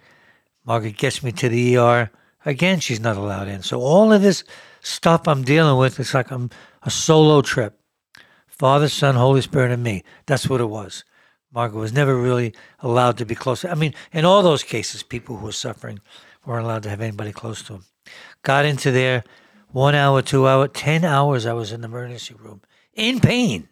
Margaret 0.64 0.96
gets 0.96 1.22
me 1.22 1.32
to 1.32 1.48
the 1.48 1.76
ER. 1.76 2.10
Again, 2.44 2.80
she's 2.80 3.00
not 3.00 3.16
allowed 3.16 3.48
in. 3.48 3.62
So 3.62 3.80
all 3.80 4.12
of 4.12 4.22
this 4.22 4.44
stuff 4.80 5.26
I'm 5.26 5.42
dealing 5.42 5.76
with, 5.78 5.98
it's 5.98 6.14
like 6.14 6.30
I'm 6.30 6.50
a 6.82 6.90
solo 6.90 7.42
trip. 7.42 7.77
Father, 8.58 8.88
Son, 8.88 9.14
Holy 9.14 9.40
Spirit, 9.40 9.70
and 9.70 9.82
me. 9.82 10.02
That's 10.26 10.48
what 10.48 10.60
it 10.60 10.66
was. 10.66 11.04
Margaret 11.52 11.78
was 11.78 11.92
never 11.92 12.16
really 12.16 12.54
allowed 12.80 13.16
to 13.18 13.24
be 13.24 13.34
close. 13.34 13.64
I 13.64 13.74
mean, 13.74 13.94
in 14.12 14.24
all 14.24 14.42
those 14.42 14.62
cases, 14.62 15.02
people 15.02 15.36
who 15.36 15.46
were 15.46 15.52
suffering 15.52 16.00
weren't 16.44 16.64
allowed 16.64 16.82
to 16.82 16.90
have 16.90 17.00
anybody 17.00 17.32
close 17.32 17.62
to 17.62 17.74
them. 17.74 17.84
Got 18.42 18.64
into 18.64 18.90
there, 18.90 19.24
one 19.70 19.94
hour, 19.94 20.22
two 20.22 20.46
hour, 20.46 20.68
ten 20.68 21.04
hours. 21.04 21.46
I 21.46 21.52
was 21.52 21.72
in 21.72 21.80
the 21.80 21.88
emergency 21.88 22.34
room 22.34 22.62
in 22.94 23.20
pain. 23.20 23.68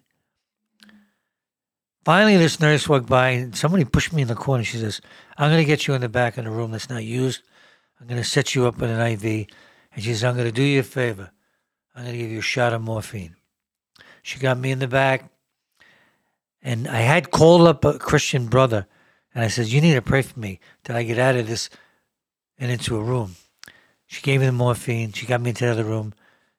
Finally, 2.05 2.37
this 2.37 2.61
nurse 2.61 2.89
walked 2.89 3.09
by 3.09 3.31
and 3.31 3.57
somebody 3.57 3.85
pushed 3.85 4.13
me 4.13 4.23
in 4.23 4.29
the 4.29 4.35
corner. 4.35 4.63
She 4.63 4.79
says, 4.79 5.01
"I'm 5.37 5.51
going 5.51 5.63
to 5.63 5.65
get 5.65 5.87
you 5.87 5.95
in 5.95 6.01
the 6.01 6.09
back 6.09 6.39
of 6.39 6.45
the 6.45 6.51
room 6.51 6.71
that's 6.71 6.89
not 6.89 7.03
used. 7.05 7.43
I'm 8.01 8.07
going 8.07 8.23
to 8.23 8.29
set 8.29 8.55
you 8.55 8.67
up 8.67 8.79
with 8.79 8.91
an 8.91 9.01
IV." 9.01 9.49
And 9.93 10.05
she 10.05 10.13
says, 10.13 10.25
"I'm 10.25 10.35
going 10.35 10.47
to 10.47 10.53
do 10.53 10.63
you 10.63 10.81
a 10.81 10.85
favor. 10.85 11.33
I'm 11.95 12.05
going 12.05 12.15
to 12.15 12.23
give 12.23 12.31
you 12.31 12.39
a 12.39 12.43
shot 12.43 12.73
of 12.73 12.83
morphine." 12.83 13.36
She 14.27 14.41
got 14.41 14.59
me 14.59 14.73
in 14.73 14.81
the 14.81 14.89
back 14.89 15.31
and 16.61 16.89
I 16.89 16.97
had 16.97 17.31
called 17.31 17.69
up 17.69 17.85
a 17.85 17.97
Christian 17.97 18.49
brother 18.49 18.89
and 19.33 19.45
I 19.45 19.47
said, 19.47 19.69
You 19.69 19.81
need 19.81 19.95
to 19.95 20.03
pray 20.03 20.23
for 20.23 20.41
me 20.41 20.59
that 20.83 20.97
I 20.97 21.05
get 21.05 21.17
out 21.17 21.37
of 21.37 21.47
this 21.47 21.71
and 22.59 22.69
into 22.69 22.97
a 22.97 23.03
room. 23.05 23.37
She 24.09 24.23
gave 24.23 24.41
me 24.41 24.47
the 24.47 24.53
morphine. 24.53 25.13
She 25.13 25.27
got 25.27 25.41
me 25.41 25.51
into 25.51 25.65
the 25.65 25.71
other 25.71 25.85
room. 25.85 26.13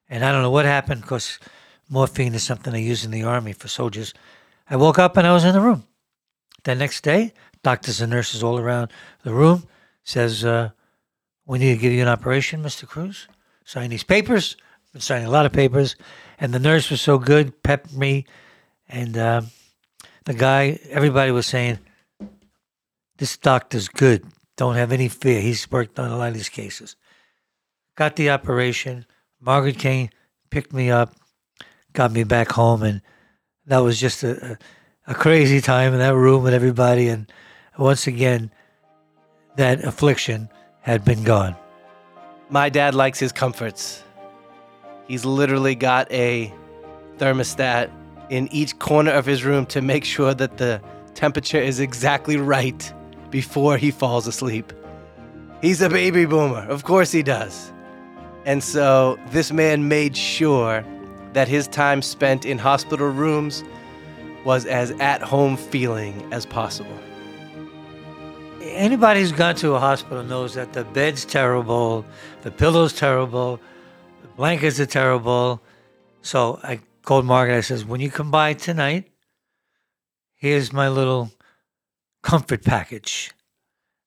And 0.08 0.24
I 0.24 0.32
don't 0.32 0.40
know 0.40 0.50
what 0.50 0.64
happened 0.64 1.02
because 1.02 1.38
morphine 1.90 2.34
is 2.34 2.42
something 2.42 2.72
they 2.72 2.80
use 2.80 3.04
in 3.04 3.10
the 3.10 3.24
army 3.24 3.52
for 3.52 3.68
soldiers. 3.68 4.14
I 4.70 4.76
woke 4.76 4.98
up 4.98 5.18
and 5.18 5.26
I 5.26 5.34
was 5.34 5.44
in 5.44 5.52
the 5.52 5.60
room. 5.60 5.84
The 6.64 6.74
next 6.74 7.02
day, 7.02 7.34
doctors 7.62 8.00
and 8.00 8.10
nurses 8.10 8.42
all 8.42 8.58
around 8.58 8.90
the 9.24 9.34
room 9.34 9.68
says, 10.04 10.42
uh, 10.42 10.70
We 11.44 11.58
need 11.58 11.74
to 11.74 11.80
give 11.82 11.92
you 11.92 12.00
an 12.00 12.08
operation, 12.08 12.62
Mr. 12.62 12.88
Cruz. 12.88 13.28
Sign 13.66 13.90
these 13.90 14.04
papers. 14.04 14.56
Been 14.92 15.00
signing 15.00 15.26
a 15.26 15.30
lot 15.30 15.46
of 15.46 15.52
papers. 15.52 15.96
And 16.40 16.52
the 16.54 16.58
nurse 16.58 16.90
was 16.90 17.00
so 17.00 17.18
good, 17.18 17.62
pepped 17.62 17.92
me. 17.92 18.24
And 18.88 19.16
uh, 19.16 19.42
the 20.24 20.34
guy, 20.34 20.78
everybody 20.90 21.30
was 21.30 21.46
saying, 21.46 21.78
this 23.18 23.36
doctor's 23.36 23.88
good. 23.88 24.24
Don't 24.56 24.76
have 24.76 24.92
any 24.92 25.08
fear. 25.08 25.40
He's 25.40 25.70
worked 25.70 25.98
on 25.98 26.10
a 26.10 26.16
lot 26.16 26.28
of 26.28 26.34
these 26.34 26.48
cases. 26.48 26.96
Got 27.96 28.16
the 28.16 28.30
operation. 28.30 29.06
Margaret 29.40 29.78
Kane 29.78 30.10
picked 30.50 30.72
me 30.72 30.90
up, 30.90 31.14
got 31.92 32.12
me 32.12 32.24
back 32.24 32.52
home, 32.52 32.82
and 32.82 33.02
that 33.66 33.78
was 33.78 34.00
just 34.00 34.22
a, 34.22 34.52
a, 35.06 35.12
a 35.12 35.14
crazy 35.14 35.60
time 35.60 35.92
in 35.92 35.98
that 35.98 36.14
room 36.14 36.42
with 36.42 36.54
everybody. 36.54 37.08
And 37.08 37.30
once 37.76 38.06
again, 38.06 38.50
that 39.56 39.84
affliction 39.84 40.48
had 40.80 41.04
been 41.04 41.24
gone. 41.24 41.56
My 42.50 42.68
dad 42.68 42.94
likes 42.94 43.18
his 43.18 43.32
comforts. 43.32 44.02
He's 45.08 45.24
literally 45.24 45.74
got 45.74 46.10
a 46.12 46.52
thermostat 47.16 47.90
in 48.28 48.46
each 48.52 48.78
corner 48.78 49.10
of 49.10 49.24
his 49.26 49.42
room 49.42 49.64
to 49.66 49.80
make 49.80 50.04
sure 50.04 50.34
that 50.34 50.58
the 50.58 50.80
temperature 51.14 51.58
is 51.58 51.80
exactly 51.80 52.36
right 52.36 52.92
before 53.30 53.78
he 53.78 53.90
falls 53.90 54.26
asleep. 54.26 54.72
He's 55.62 55.80
a 55.80 55.88
baby 55.88 56.26
boomer. 56.26 56.60
Of 56.68 56.84
course 56.84 57.10
he 57.10 57.22
does. 57.22 57.72
And 58.44 58.62
so 58.62 59.18
this 59.30 59.50
man 59.50 59.88
made 59.88 60.16
sure 60.16 60.84
that 61.32 61.48
his 61.48 61.66
time 61.68 62.02
spent 62.02 62.44
in 62.44 62.58
hospital 62.58 63.08
rooms 63.08 63.64
was 64.44 64.66
as 64.66 64.92
at 64.92 65.22
home 65.22 65.56
feeling 65.56 66.26
as 66.32 66.46
possible. 66.46 66.98
Anybody 68.62 69.20
who's 69.20 69.32
gone 69.32 69.54
to 69.56 69.74
a 69.74 69.80
hospital 69.80 70.22
knows 70.22 70.54
that 70.54 70.74
the 70.74 70.84
bed's 70.84 71.24
terrible, 71.24 72.04
the 72.42 72.50
pillow's 72.50 72.92
terrible, 72.92 73.58
blankets 74.38 74.78
are 74.78 74.86
terrible. 74.86 75.60
So 76.22 76.60
I 76.62 76.78
called 77.02 77.26
Margaret. 77.26 77.58
I 77.58 77.60
says, 77.60 77.84
when 77.84 78.00
you 78.00 78.08
come 78.08 78.30
by 78.30 78.54
tonight, 78.54 79.10
here's 80.36 80.72
my 80.72 80.88
little 80.88 81.32
comfort 82.22 82.62
package. 82.62 83.32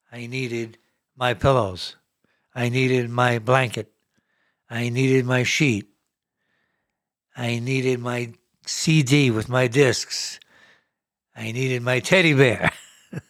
I 0.10 0.28
needed 0.28 0.78
my 1.18 1.34
pillows. 1.34 1.98
I 2.56 2.70
needed 2.70 3.10
my 3.10 3.40
blanket. 3.40 3.92
I 4.70 4.88
needed 4.88 5.26
my 5.26 5.44
sheet. 5.44 5.90
I 7.36 7.60
needed 7.60 8.00
my 8.00 8.34
CD 8.66 9.32
with 9.32 9.50
my 9.50 9.68
discs. 9.68 10.40
I 11.36 11.52
needed 11.52 11.82
my 11.82 12.00
teddy 12.00 12.34
bear. 12.34 12.72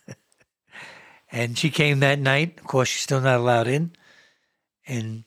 And 1.33 1.57
she 1.57 1.69
came 1.69 2.01
that 2.01 2.19
night. 2.19 2.59
Of 2.59 2.65
course, 2.65 2.89
she's 2.89 3.03
still 3.03 3.21
not 3.21 3.39
allowed 3.39 3.67
in. 3.67 3.93
And 4.85 5.23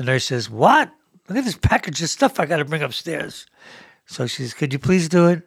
the 0.00 0.06
nurse 0.06 0.24
says, 0.24 0.48
What? 0.48 0.90
Look 1.28 1.36
at 1.36 1.44
this 1.44 1.58
package 1.58 2.00
of 2.00 2.08
stuff 2.08 2.40
I 2.40 2.46
got 2.46 2.56
to 2.56 2.64
bring 2.64 2.82
upstairs. 2.82 3.44
So 4.06 4.26
she 4.26 4.44
says, 4.44 4.54
Could 4.54 4.72
you 4.72 4.78
please 4.78 5.10
do 5.10 5.28
it? 5.28 5.46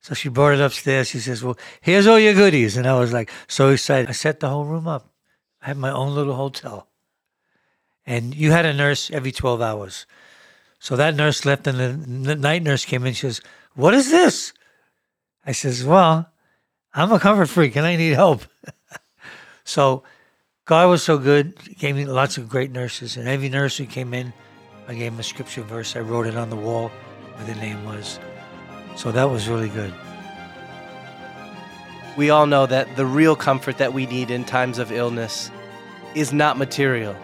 So 0.00 0.14
she 0.14 0.30
brought 0.30 0.54
it 0.54 0.60
upstairs. 0.60 1.08
She 1.08 1.18
says, 1.18 1.44
Well, 1.44 1.58
here's 1.82 2.06
all 2.06 2.18
your 2.18 2.32
goodies. 2.32 2.78
And 2.78 2.86
I 2.86 2.98
was 2.98 3.12
like, 3.12 3.30
so 3.46 3.68
excited. 3.68 4.08
I 4.08 4.12
set 4.12 4.40
the 4.40 4.48
whole 4.48 4.64
room 4.64 4.88
up. 4.88 5.12
I 5.60 5.66
had 5.66 5.76
my 5.76 5.90
own 5.90 6.14
little 6.14 6.34
hotel. 6.34 6.88
And 8.06 8.34
you 8.34 8.52
had 8.52 8.64
a 8.64 8.72
nurse 8.72 9.10
every 9.10 9.32
12 9.32 9.60
hours. 9.60 10.06
So 10.78 10.96
that 10.96 11.14
nurse 11.14 11.44
left, 11.44 11.66
and 11.66 12.24
the 12.24 12.36
night 12.36 12.62
nurse 12.62 12.86
came 12.86 13.04
in. 13.04 13.12
She 13.12 13.20
says, 13.20 13.42
What 13.74 13.92
is 13.92 14.10
this? 14.10 14.54
I 15.44 15.52
says, 15.52 15.84
Well, 15.84 16.32
I'm 16.94 17.12
a 17.12 17.20
comfort 17.20 17.50
freak 17.50 17.76
and 17.76 17.84
I 17.84 17.96
need 17.96 18.14
help. 18.14 18.44
so 19.64 20.04
God 20.70 20.88
was 20.88 21.02
so 21.02 21.18
good. 21.18 21.54
He 21.66 21.74
gave 21.74 21.96
me 21.96 22.04
lots 22.04 22.38
of 22.38 22.48
great 22.48 22.70
nurses. 22.70 23.16
And 23.16 23.26
every 23.26 23.48
nurse 23.48 23.76
who 23.76 23.86
came 23.86 24.14
in, 24.14 24.32
I 24.86 24.94
gave 24.94 25.12
him 25.12 25.18
a 25.18 25.24
scripture 25.24 25.62
verse. 25.62 25.96
I 25.96 25.98
wrote 25.98 26.28
it 26.28 26.36
on 26.36 26.48
the 26.48 26.54
wall 26.54 26.92
where 27.34 27.44
the 27.44 27.56
name 27.56 27.84
was. 27.84 28.20
So 28.94 29.10
that 29.10 29.24
was 29.24 29.48
really 29.48 29.68
good. 29.70 29.92
We 32.16 32.30
all 32.30 32.46
know 32.46 32.66
that 32.66 32.94
the 32.94 33.04
real 33.04 33.34
comfort 33.34 33.78
that 33.78 33.92
we 33.92 34.06
need 34.06 34.30
in 34.30 34.44
times 34.44 34.78
of 34.78 34.92
illness 34.92 35.50
is 36.14 36.32
not 36.32 36.56
material 36.56 37.16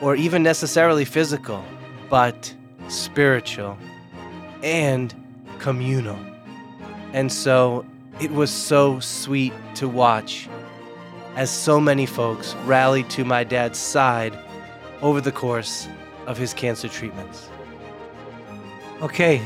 or 0.00 0.16
even 0.16 0.42
necessarily 0.42 1.04
physical, 1.04 1.62
but 2.08 2.54
spiritual 2.88 3.76
and 4.62 5.14
communal. 5.58 6.18
And 7.12 7.30
so 7.30 7.84
it 8.22 8.30
was 8.30 8.50
so 8.50 9.00
sweet 9.00 9.52
to 9.74 9.86
watch 9.86 10.48
as 11.36 11.50
so 11.50 11.80
many 11.80 12.06
folks 12.06 12.54
rallied 12.64 13.08
to 13.10 13.24
my 13.24 13.44
dad's 13.44 13.78
side 13.78 14.36
over 15.02 15.20
the 15.20 15.32
course 15.32 15.88
of 16.26 16.36
his 16.36 16.52
cancer 16.52 16.88
treatments. 16.88 17.48
Okay, 19.02 19.40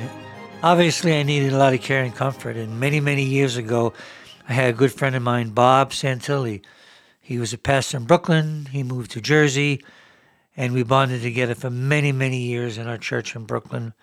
obviously 0.62 1.16
I 1.18 1.22
needed 1.22 1.52
a 1.52 1.58
lot 1.58 1.74
of 1.74 1.80
care 1.80 2.02
and 2.02 2.14
comfort, 2.14 2.56
and 2.56 2.80
many, 2.80 3.00
many 3.00 3.22
years 3.22 3.56
ago, 3.56 3.92
I 4.48 4.52
had 4.52 4.70
a 4.70 4.76
good 4.76 4.92
friend 4.92 5.14
of 5.14 5.22
mine, 5.22 5.50
Bob 5.50 5.92
Santilli. 5.92 6.62
He 7.20 7.38
was 7.38 7.52
a 7.52 7.58
pastor 7.58 7.96
in 7.96 8.04
Brooklyn. 8.04 8.66
He 8.66 8.82
moved 8.82 9.12
to 9.12 9.20
Jersey, 9.20 9.82
and 10.56 10.74
we 10.74 10.82
bonded 10.82 11.22
together 11.22 11.54
for 11.54 11.70
many, 11.70 12.12
many 12.12 12.38
years 12.38 12.76
in 12.76 12.86
our 12.86 12.98
church 12.98 13.34
in 13.34 13.44
Brooklyn. 13.44 13.94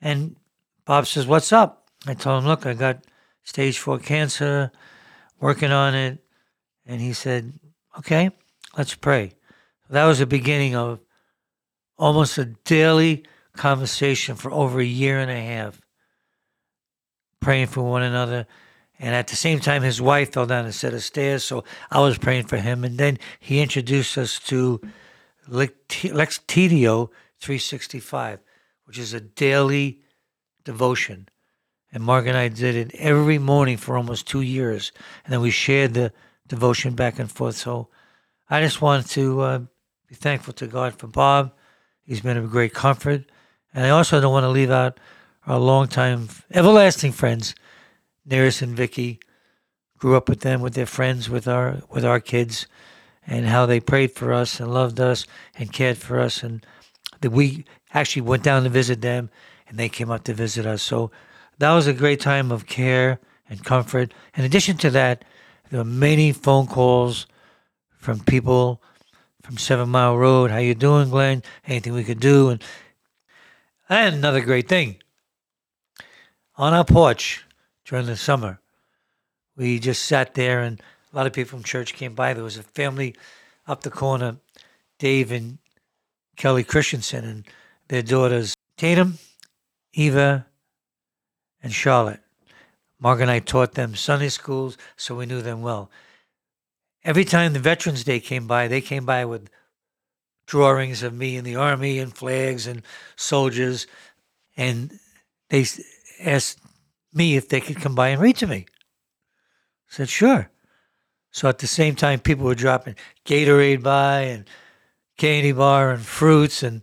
And 0.00 0.36
Bob 0.84 1.06
says, 1.06 1.26
What's 1.26 1.52
up? 1.52 1.88
I 2.06 2.14
told 2.14 2.42
him, 2.42 2.48
Look, 2.48 2.66
I 2.66 2.74
got 2.74 3.04
stage 3.42 3.78
four 3.78 3.98
cancer, 3.98 4.70
working 5.40 5.72
on 5.72 5.94
it. 5.94 6.23
And 6.86 7.00
he 7.00 7.12
said, 7.12 7.52
Okay, 7.98 8.30
let's 8.76 8.94
pray. 8.94 9.32
That 9.90 10.06
was 10.06 10.18
the 10.18 10.26
beginning 10.26 10.74
of 10.74 11.00
almost 11.96 12.38
a 12.38 12.46
daily 12.64 13.24
conversation 13.56 14.34
for 14.34 14.50
over 14.50 14.80
a 14.80 14.84
year 14.84 15.18
and 15.18 15.30
a 15.30 15.40
half, 15.40 15.80
praying 17.40 17.68
for 17.68 17.82
one 17.82 18.02
another. 18.02 18.46
And 18.98 19.14
at 19.14 19.28
the 19.28 19.36
same 19.36 19.60
time, 19.60 19.82
his 19.82 20.00
wife 20.00 20.32
fell 20.32 20.46
down 20.46 20.66
a 20.66 20.72
set 20.72 20.94
of 20.94 21.04
stairs, 21.04 21.44
so 21.44 21.64
I 21.90 22.00
was 22.00 22.18
praying 22.18 22.46
for 22.46 22.56
him. 22.56 22.84
And 22.84 22.98
then 22.98 23.18
he 23.38 23.60
introduced 23.60 24.16
us 24.16 24.38
to 24.40 24.80
Lectio 25.48 27.10
365, 27.40 28.40
which 28.84 28.98
is 28.98 29.12
a 29.12 29.20
daily 29.20 30.00
devotion 30.64 31.28
and 31.94 32.02
Mark 32.02 32.26
and 32.26 32.36
I 32.36 32.48
did 32.48 32.74
it 32.74 32.92
every 32.96 33.38
morning 33.38 33.76
for 33.76 33.96
almost 33.96 34.26
two 34.26 34.40
years. 34.40 34.90
And 35.24 35.32
then 35.32 35.40
we 35.40 35.52
shared 35.52 35.94
the 35.94 36.12
devotion 36.48 36.94
back 36.94 37.18
and 37.18 37.30
forth. 37.30 37.56
So 37.56 37.88
I 38.50 38.60
just 38.60 38.82
wanted 38.82 39.06
to 39.10 39.40
uh, 39.40 39.58
be 40.08 40.14
thankful 40.14 40.52
to 40.54 40.66
God 40.66 40.94
for 40.98 41.06
Bob. 41.06 41.52
He's 42.02 42.20
been 42.20 42.36
a 42.36 42.42
great 42.42 42.74
comfort. 42.74 43.24
And 43.72 43.84
I 43.84 43.90
also 43.90 44.20
don't 44.20 44.32
want 44.32 44.44
to 44.44 44.50
leave 44.50 44.70
out 44.70 45.00
our 45.46 45.58
longtime, 45.58 46.28
everlasting 46.52 47.12
friends, 47.12 47.54
Neris 48.28 48.62
and 48.62 48.76
Vicky. 48.76 49.20
Grew 49.98 50.16
up 50.16 50.28
with 50.28 50.40
them, 50.40 50.60
with 50.60 50.74
their 50.74 50.86
friends, 50.86 51.30
with 51.30 51.48
our 51.48 51.80
with 51.90 52.04
our 52.04 52.20
kids, 52.20 52.66
and 53.26 53.46
how 53.46 53.64
they 53.64 53.80
prayed 53.80 54.12
for 54.12 54.32
us 54.32 54.60
and 54.60 54.72
loved 54.72 55.00
us 55.00 55.26
and 55.58 55.72
cared 55.72 55.96
for 55.96 56.20
us. 56.20 56.42
And 56.42 56.64
that 57.20 57.30
we 57.30 57.64
actually 57.94 58.22
went 58.22 58.42
down 58.42 58.64
to 58.64 58.68
visit 58.68 59.00
them, 59.00 59.30
and 59.66 59.78
they 59.78 59.88
came 59.88 60.10
up 60.10 60.24
to 60.24 60.34
visit 60.34 60.66
us. 60.66 60.82
So 60.82 61.10
that 61.58 61.72
was 61.72 61.86
a 61.86 61.94
great 61.94 62.20
time 62.20 62.52
of 62.52 62.66
care 62.66 63.18
and 63.48 63.64
comfort. 63.64 64.12
In 64.36 64.44
addition 64.44 64.76
to 64.78 64.90
that, 64.90 65.24
there 65.74 65.82
were 65.82 65.90
many 65.90 66.30
phone 66.30 66.68
calls 66.68 67.26
from 67.98 68.20
people 68.20 68.80
from 69.42 69.58
Seven 69.58 69.88
Mile 69.88 70.16
Road. 70.16 70.52
How 70.52 70.58
you 70.58 70.72
doing, 70.72 71.10
Glenn? 71.10 71.42
Anything 71.66 71.94
we 71.94 72.04
could 72.04 72.20
do? 72.20 72.50
And 72.50 72.62
and 73.88 74.14
another 74.14 74.40
great 74.40 74.68
thing. 74.68 74.98
On 76.56 76.72
our 76.72 76.84
porch 76.84 77.44
during 77.84 78.06
the 78.06 78.16
summer, 78.16 78.60
we 79.56 79.80
just 79.80 80.04
sat 80.04 80.34
there, 80.34 80.60
and 80.60 80.80
a 81.12 81.16
lot 81.16 81.26
of 81.26 81.32
people 81.32 81.58
from 81.58 81.64
church 81.64 81.94
came 81.94 82.14
by. 82.14 82.34
There 82.34 82.44
was 82.44 82.56
a 82.56 82.62
family 82.62 83.16
up 83.66 83.82
the 83.82 83.90
corner, 83.90 84.36
Dave 85.00 85.32
and 85.32 85.58
Kelly 86.36 86.62
Christensen, 86.62 87.24
and 87.24 87.44
their 87.88 88.02
daughters, 88.02 88.54
Tatum, 88.76 89.18
Eva, 89.92 90.46
and 91.64 91.72
Charlotte. 91.72 92.23
Mark 93.04 93.20
and 93.20 93.30
I 93.30 93.38
taught 93.38 93.74
them 93.74 93.94
Sunday 93.94 94.30
schools, 94.30 94.78
so 94.96 95.14
we 95.14 95.26
knew 95.26 95.42
them 95.42 95.60
well. 95.60 95.90
Every 97.04 97.26
time 97.26 97.52
the 97.52 97.58
Veterans 97.58 98.02
Day 98.02 98.18
came 98.18 98.46
by, 98.46 98.66
they 98.66 98.80
came 98.80 99.04
by 99.04 99.26
with 99.26 99.50
drawings 100.46 101.02
of 101.02 101.12
me 101.12 101.36
in 101.36 101.44
the 101.44 101.54
army 101.54 101.98
and 101.98 102.16
flags 102.16 102.66
and 102.66 102.80
soldiers, 103.14 103.86
and 104.56 104.98
they 105.50 105.66
asked 106.18 106.60
me 107.12 107.36
if 107.36 107.46
they 107.46 107.60
could 107.60 107.76
come 107.76 107.94
by 107.94 108.08
and 108.08 108.22
read 108.22 108.38
to 108.38 108.46
me. 108.46 108.64
I 108.70 109.90
said, 109.90 110.08
sure. 110.08 110.50
So 111.30 111.46
at 111.46 111.58
the 111.58 111.66
same 111.66 111.96
time, 111.96 112.20
people 112.20 112.46
were 112.46 112.54
dropping 112.54 112.94
Gatorade 113.26 113.82
by 113.82 114.20
and 114.20 114.48
candy 115.18 115.52
bar 115.52 115.90
and 115.90 116.06
fruits, 116.06 116.62
and 116.62 116.80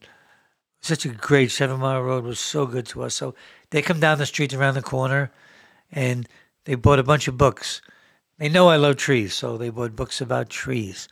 such 0.82 1.04
a 1.04 1.10
great 1.10 1.50
Seven 1.50 1.80
Mile 1.80 2.04
Road 2.04 2.26
was 2.26 2.40
so 2.40 2.68
good 2.68 2.86
to 2.88 3.02
us. 3.02 3.16
So 3.16 3.34
they 3.72 3.82
come 3.82 4.00
down 4.00 4.20
the 4.20 4.28
street 4.28 4.54
around 4.54 4.76
the 4.76 4.84
corner 4.84 5.32
and 5.92 6.28
they 6.66 6.76
bought 6.76 7.00
a 7.00 7.04
bunch 7.04 7.28
of 7.28 7.38
books. 7.38 7.82
They 8.38 8.50
know 8.50 8.70
I 8.70 8.78
love 8.78 8.98
trees, 8.98 9.34
so 9.34 9.58
they 9.58 9.70
bought 9.70 9.96
books 9.96 10.22
about 10.22 10.50
trees. 10.50 11.08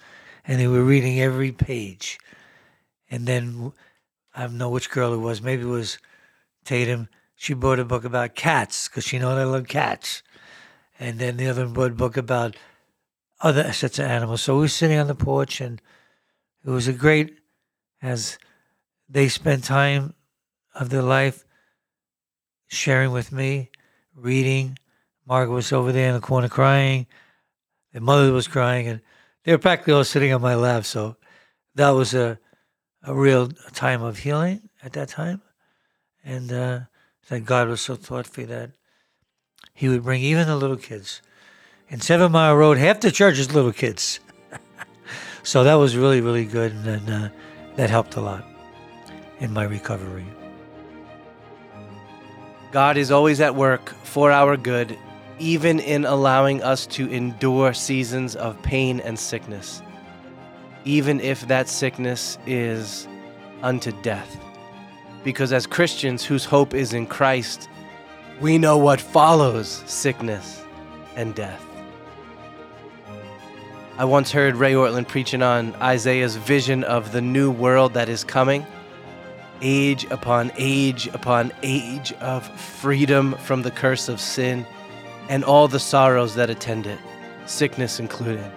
And 0.46 0.60
they 0.60 0.68
were 0.68 0.84
reading 0.84 1.20
every 1.20 1.52
page. 1.52 2.18
And 3.12 3.28
then 3.28 3.72
I 4.36 4.44
don't 4.44 4.58
know 4.58 4.70
which 4.70 4.90
girl 4.90 5.14
it 5.14 5.18
was. 5.18 5.42
Maybe 5.42 5.64
it 5.64 5.68
was 5.68 6.00
Tatum. 6.64 7.10
She 7.36 7.54
bought 7.54 7.80
a 7.80 7.86
book 7.86 8.04
about 8.04 8.36
cats 8.36 8.88
because 8.88 9.04
she 9.04 9.20
knows 9.20 9.38
I 9.38 9.44
love 9.44 9.68
cats. 9.68 10.24
And 11.00 11.20
then 11.20 11.38
the 11.38 11.48
other 11.48 11.66
one 11.66 11.74
bought 11.74 11.92
a 11.92 11.96
book 11.96 12.18
about 12.18 12.56
other 13.42 13.72
sets 13.74 14.00
of 14.00 14.06
animals. 14.06 14.42
So 14.42 14.56
we 14.56 14.62
were 14.62 14.68
sitting 14.68 14.98
on 14.98 15.08
the 15.08 15.16
porch, 15.16 15.62
and 15.62 15.82
it 16.66 16.70
was 16.70 16.88
a 16.88 16.94
great, 16.94 17.38
as 18.02 18.38
they 19.08 19.30
spent 19.30 19.64
time 19.64 20.14
of 20.76 20.90
their 20.90 21.02
life 21.02 21.46
sharing 22.68 23.12
with 23.12 23.32
me, 23.32 23.72
reading. 24.20 24.78
Margaret 25.26 25.54
was 25.54 25.72
over 25.72 25.92
there 25.92 26.10
in 26.10 26.16
the 26.16 26.22
corner 26.22 26.50
crying. 26.50 27.08
Their 27.94 28.02
mother 28.02 28.32
was 28.32 28.48
crying, 28.48 28.88
and 28.88 29.02
they 29.44 29.52
were 29.52 29.58
practically 29.58 29.94
all 29.94 30.04
sitting 30.04 30.34
on 30.34 30.42
my 30.42 30.56
lap. 30.56 30.86
So 30.86 31.18
that 31.76 31.90
was 31.90 32.14
a 32.14 32.40
a 33.04 33.14
real 33.14 33.48
time 33.74 34.02
of 34.02 34.18
healing 34.18 34.70
at 34.84 34.94
that 34.94 35.10
time, 35.10 35.42
and 36.24 36.52
uh, 36.52 36.80
that 37.30 37.46
God 37.46 37.68
was 37.68 37.82
so 37.82 37.96
thoughtful 37.96 38.46
that 38.46 38.72
He 39.74 39.88
would 39.88 40.04
bring 40.04 40.22
even 40.22 40.48
the 40.48 40.56
little 40.56 40.78
kids. 40.78 41.22
In 41.88 42.02
Seven 42.02 42.32
Mile 42.32 42.56
Road, 42.56 42.78
half 42.78 43.00
the 43.00 43.12
church 43.12 43.40
is 43.40 43.54
little 43.54 43.72
kids. 43.72 44.20
so 45.44 45.64
that 45.64 45.76
was 45.76 45.96
really, 45.96 46.22
really 46.22 46.46
good, 46.46 46.72
and 46.74 47.10
uh, 47.10 47.30
that 47.76 47.90
helped 47.90 48.16
a 48.16 48.22
lot 48.22 48.46
in 49.40 49.54
my 49.54 49.64
recovery. 49.64 50.26
God 52.72 52.98
is 52.98 53.10
always 53.10 53.42
at 53.42 53.56
work 53.56 53.90
for 54.04 54.32
our 54.32 54.56
good, 54.56 54.98
even 55.40 55.80
in 55.80 56.06
allowing 56.06 56.62
us 56.62 56.86
to 56.88 57.10
endure 57.10 57.74
seasons 57.74 58.36
of 58.36 58.62
pain 58.62 59.00
and 59.00 59.18
sickness, 59.18 59.82
even 60.86 61.20
if 61.20 61.48
that 61.48 61.68
sickness 61.68 62.38
is 62.46 63.08
unto 63.64 63.92
death. 64.04 64.40
Because 65.24 65.52
as 65.52 65.66
Christians 65.66 66.24
whose 66.24 66.46
hope 66.46 66.76
is 66.76 66.94
in 66.94 67.08
Christ, 67.08 67.68
we 68.40 68.58
know 68.60 68.78
what 68.78 69.02
follows 69.02 69.84
sickness 69.88 70.64
and 71.16 71.34
death. 71.34 71.66
I 73.98 74.06
once 74.06 74.32
heard 74.32 74.56
Ray 74.56 74.74
Ortlund 74.74 75.08
preaching 75.08 75.42
on 75.42 75.74
Isaiah's 75.82 76.36
vision 76.36 76.84
of 76.84 77.12
the 77.12 77.22
new 77.22 77.52
world 77.52 77.96
that 77.96 78.10
is 78.10 78.24
coming 78.24 78.66
age 79.62 80.06
upon 80.06 80.52
age 80.58 81.08
upon 81.08 81.52
age 81.64 82.14
of 82.14 82.48
freedom 82.60 83.34
from 83.44 83.62
the 83.62 83.72
curse 83.72 84.10
of 84.10 84.20
sin 84.20 84.66
and 85.30 85.44
all 85.44 85.68
the 85.68 85.80
sorrows 85.80 86.36
that 86.36 86.50
attend 86.50 86.88
it, 86.88 87.00
sickness 87.46 88.00
included. 88.00 88.52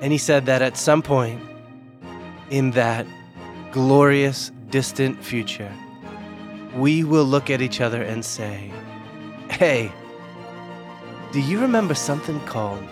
And 0.00 0.12
he 0.12 0.18
said 0.18 0.46
that 0.46 0.62
at 0.62 0.76
some 0.76 1.02
point 1.02 1.42
in 2.50 2.70
that 2.72 3.06
glorious, 3.70 4.50
distant 4.70 5.22
future, 5.22 5.72
we 6.74 7.04
will 7.04 7.24
look 7.24 7.50
at 7.50 7.60
each 7.60 7.80
other 7.80 8.02
and 8.02 8.24
say, 8.24 8.72
Hey, 9.50 9.92
do 11.32 11.40
you 11.40 11.60
remember 11.60 11.94
something 11.94 12.40
called 12.40 12.82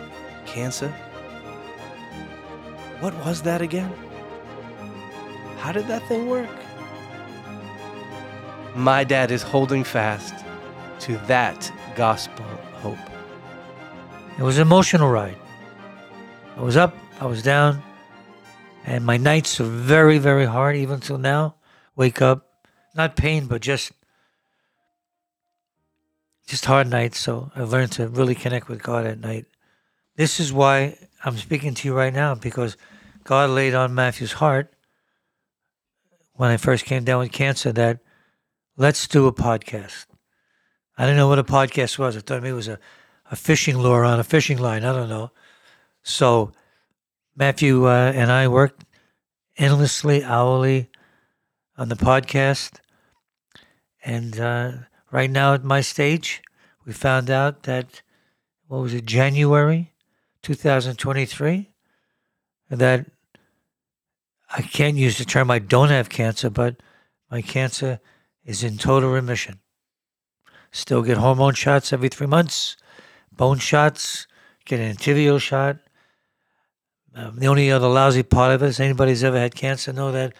cancer? 0.47 0.93
What 3.01 3.15
was 3.25 3.43
that 3.43 3.63
again? 3.63 3.93
How 5.59 5.73
did 5.73 5.87
that 5.87 6.07
thing 6.09 6.29
work? 6.29 6.58
My 8.79 9.03
dad 9.03 9.33
is 9.33 9.43
holding 9.43 9.83
fast 9.83 10.33
to 11.01 11.17
that 11.27 11.73
gospel 11.97 12.45
hope. 12.75 12.97
It 14.39 14.43
was 14.43 14.59
an 14.59 14.63
emotional 14.63 15.11
ride. 15.11 15.37
I 16.57 16.63
was 16.63 16.77
up, 16.77 16.97
I 17.21 17.27
was 17.27 17.43
down, 17.43 17.83
and 18.87 19.05
my 19.05 19.17
nights 19.17 19.59
are 19.59 19.65
very, 19.65 20.19
very 20.19 20.47
hard, 20.47 20.77
even 20.77 21.01
till 21.01 21.19
now. 21.19 21.57
Wake 21.97 22.23
up, 22.23 22.47
not 22.95 23.17
pain, 23.17 23.47
but 23.47 23.63
just 23.63 23.91
just 26.47 26.65
hard 26.65 26.89
nights. 26.89 27.19
So 27.19 27.51
I 27.57 27.63
learned 27.63 27.91
to 27.93 28.07
really 28.07 28.37
connect 28.37 28.69
with 28.69 28.81
God 28.81 29.07
at 29.07 29.19
night. 29.19 29.47
This 30.15 30.39
is 30.39 30.53
why 30.53 30.97
I'm 31.25 31.37
speaking 31.37 31.75
to 31.75 31.89
you 31.89 31.95
right 31.95 32.15
now 32.15 32.37
because 32.37 32.77
God 33.25 33.51
laid 33.51 33.75
on 33.75 33.93
Matthew's 33.97 34.35
heart 34.35 34.73
when 36.35 36.53
I 36.53 36.57
first 36.59 36.85
came 36.85 37.03
down 37.03 37.19
with 37.19 37.33
cancer 37.33 37.73
that 37.73 37.99
let's 38.79 39.09
do 39.09 39.27
a 39.27 39.33
podcast. 39.33 40.07
I 40.97 41.03
didn't 41.03 41.17
know 41.17 41.29
what 41.29 41.41
a 41.41 41.45
podcast 41.45 41.99
was. 41.99 42.17
I 42.17 42.21
thought 42.21 42.43
maybe 42.43 42.53
it 42.53 42.55
was 42.55 42.69
a, 42.69 42.79
a 43.31 43.37
fishing 43.37 43.77
lure 43.77 44.05
on 44.05 44.21
a 44.21 44.25
fishing 44.25 44.57
line. 44.57 44.85
I 44.85 44.93
don't 44.93 45.09
know. 45.09 45.33
So 46.03 46.53
Matthew 47.37 47.87
uh, 47.89 48.13
and 48.15 48.31
I 48.31 48.47
worked 48.47 48.85
endlessly, 49.57 50.23
hourly 50.23 50.91
on 51.77 51.89
the 51.89 51.97
podcast. 51.97 52.79
And 54.05 54.39
uh, 54.39 54.73
right 55.11 55.31
now 55.31 55.55
at 55.55 55.65
my 55.65 55.81
stage, 55.81 56.41
we 56.87 56.93
found 56.93 57.31
out 57.31 57.65
that, 57.65 58.03
what 58.69 58.81
was 58.81 58.95
it, 58.95 59.05
January 59.05 59.93
2023? 60.43 61.71
That 62.71 63.07
I 64.51 64.63
can't 64.63 64.97
use 64.97 65.19
the 65.19 65.25
term 65.25 65.51
I 65.51 65.59
don't 65.59 65.91
have 65.91 66.09
cancer, 66.09 66.49
but 66.49 66.77
my 67.29 67.43
cancer 67.43 68.01
is 68.49 68.65
in 68.65 68.79
total 68.79 69.11
remission. 69.11 69.61
Still 70.73 71.03
get 71.03 71.19
hormone 71.19 71.53
shots 71.53 71.93
every 71.93 72.09
three 72.09 72.27
months, 72.27 72.79
bone 73.31 73.59
shots, 73.59 74.27
get 74.65 74.81
an 74.81 74.97
Entyvio 74.97 75.39
shot. 75.39 75.77
Um, 77.15 77.37
the 77.37 77.47
only 77.47 77.71
other 77.71 77.89
lousy 77.89 78.23
part 78.23 78.55
of 78.55 78.63
it 78.63 78.69
is 78.69 78.81
anybody's 78.81 79.23
ever 79.23 79.39
had 79.39 79.55
cancer 79.55 79.93
know 79.93 80.13
that 80.13 80.33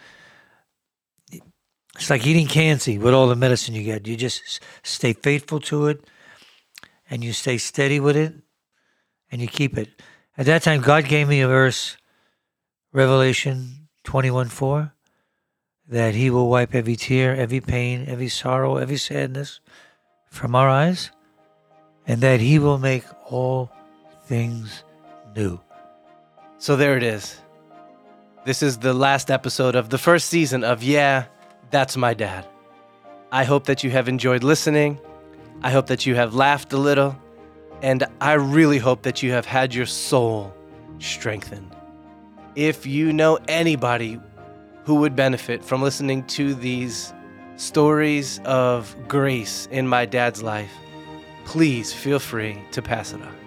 it's 1.95 2.09
like 2.09 2.25
eating 2.25 2.47
candy 2.47 2.97
with 2.97 3.13
all 3.13 3.27
the 3.27 3.35
medicine 3.35 3.75
you 3.75 3.83
get. 3.83 4.07
You 4.07 4.15
just 4.15 4.59
stay 4.81 5.13
faithful 5.13 5.59
to 5.61 5.87
it 5.87 6.03
and 7.11 7.23
you 7.23 7.31
stay 7.31 7.59
steady 7.59 7.99
with 7.99 8.15
it 8.15 8.33
and 9.31 9.39
you 9.39 9.47
keep 9.47 9.77
it. 9.77 9.89
At 10.35 10.47
that 10.47 10.63
time, 10.63 10.81
God 10.81 11.05
gave 11.05 11.27
me 11.27 11.41
a 11.41 11.47
verse, 11.47 11.97
Revelation 12.91 13.89
21 14.03 14.49
4, 14.49 14.93
that 15.89 16.13
He 16.13 16.29
will 16.29 16.49
wipe 16.49 16.75
every 16.75 16.95
tear, 16.95 17.35
every 17.35 17.59
pain, 17.59 18.05
every 18.07 18.29
sorrow, 18.29 18.77
every 18.77 18.97
sadness 18.97 19.59
from 20.27 20.55
our 20.55 20.69
eyes, 20.69 21.09
and 22.07 22.21
that 22.21 22.39
He 22.39 22.59
will 22.59 22.77
make 22.77 23.03
all 23.25 23.71
things 24.25 24.83
new. 25.35 25.59
So 26.59 26.75
there 26.75 26.95
it 26.95 27.03
is. 27.03 27.41
This 28.45 28.61
is 28.61 28.77
the 28.77 28.93
last 28.93 29.31
episode 29.31 29.75
of 29.75 29.89
the 29.89 29.97
first 29.97 30.29
season 30.29 30.63
of 30.63 30.83
Yeah, 30.83 31.25
That's 31.71 31.97
My 31.97 32.13
Dad. 32.13 32.47
I 33.31 33.43
hope 33.43 33.65
that 33.65 33.83
you 33.83 33.89
have 33.91 34.07
enjoyed 34.07 34.43
listening. 34.43 34.99
I 35.61 35.71
hope 35.71 35.87
that 35.87 36.05
you 36.05 36.15
have 36.15 36.35
laughed 36.35 36.71
a 36.73 36.77
little. 36.77 37.17
And 37.81 38.05
I 38.21 38.33
really 38.33 38.77
hope 38.77 39.03
that 39.03 39.23
you 39.23 39.31
have 39.31 39.45
had 39.45 39.73
your 39.73 39.85
soul 39.85 40.53
strengthened. 40.99 41.75
If 42.55 42.85
you 42.85 43.13
know 43.13 43.39
anybody 43.47 44.19
who 44.89 44.95
would 44.95 45.15
benefit 45.15 45.63
from 45.63 45.83
listening 45.83 46.23
to 46.23 46.55
these 46.55 47.13
stories 47.57 48.39
of 48.43 48.95
grace 49.07 49.67
in 49.69 49.87
my 49.87 50.03
dad's 50.03 50.41
life, 50.41 50.71
please 51.45 51.93
feel 51.93 52.17
free 52.17 52.59
to 52.71 52.81
pass 52.81 53.13
it 53.13 53.21
on. 53.21 53.38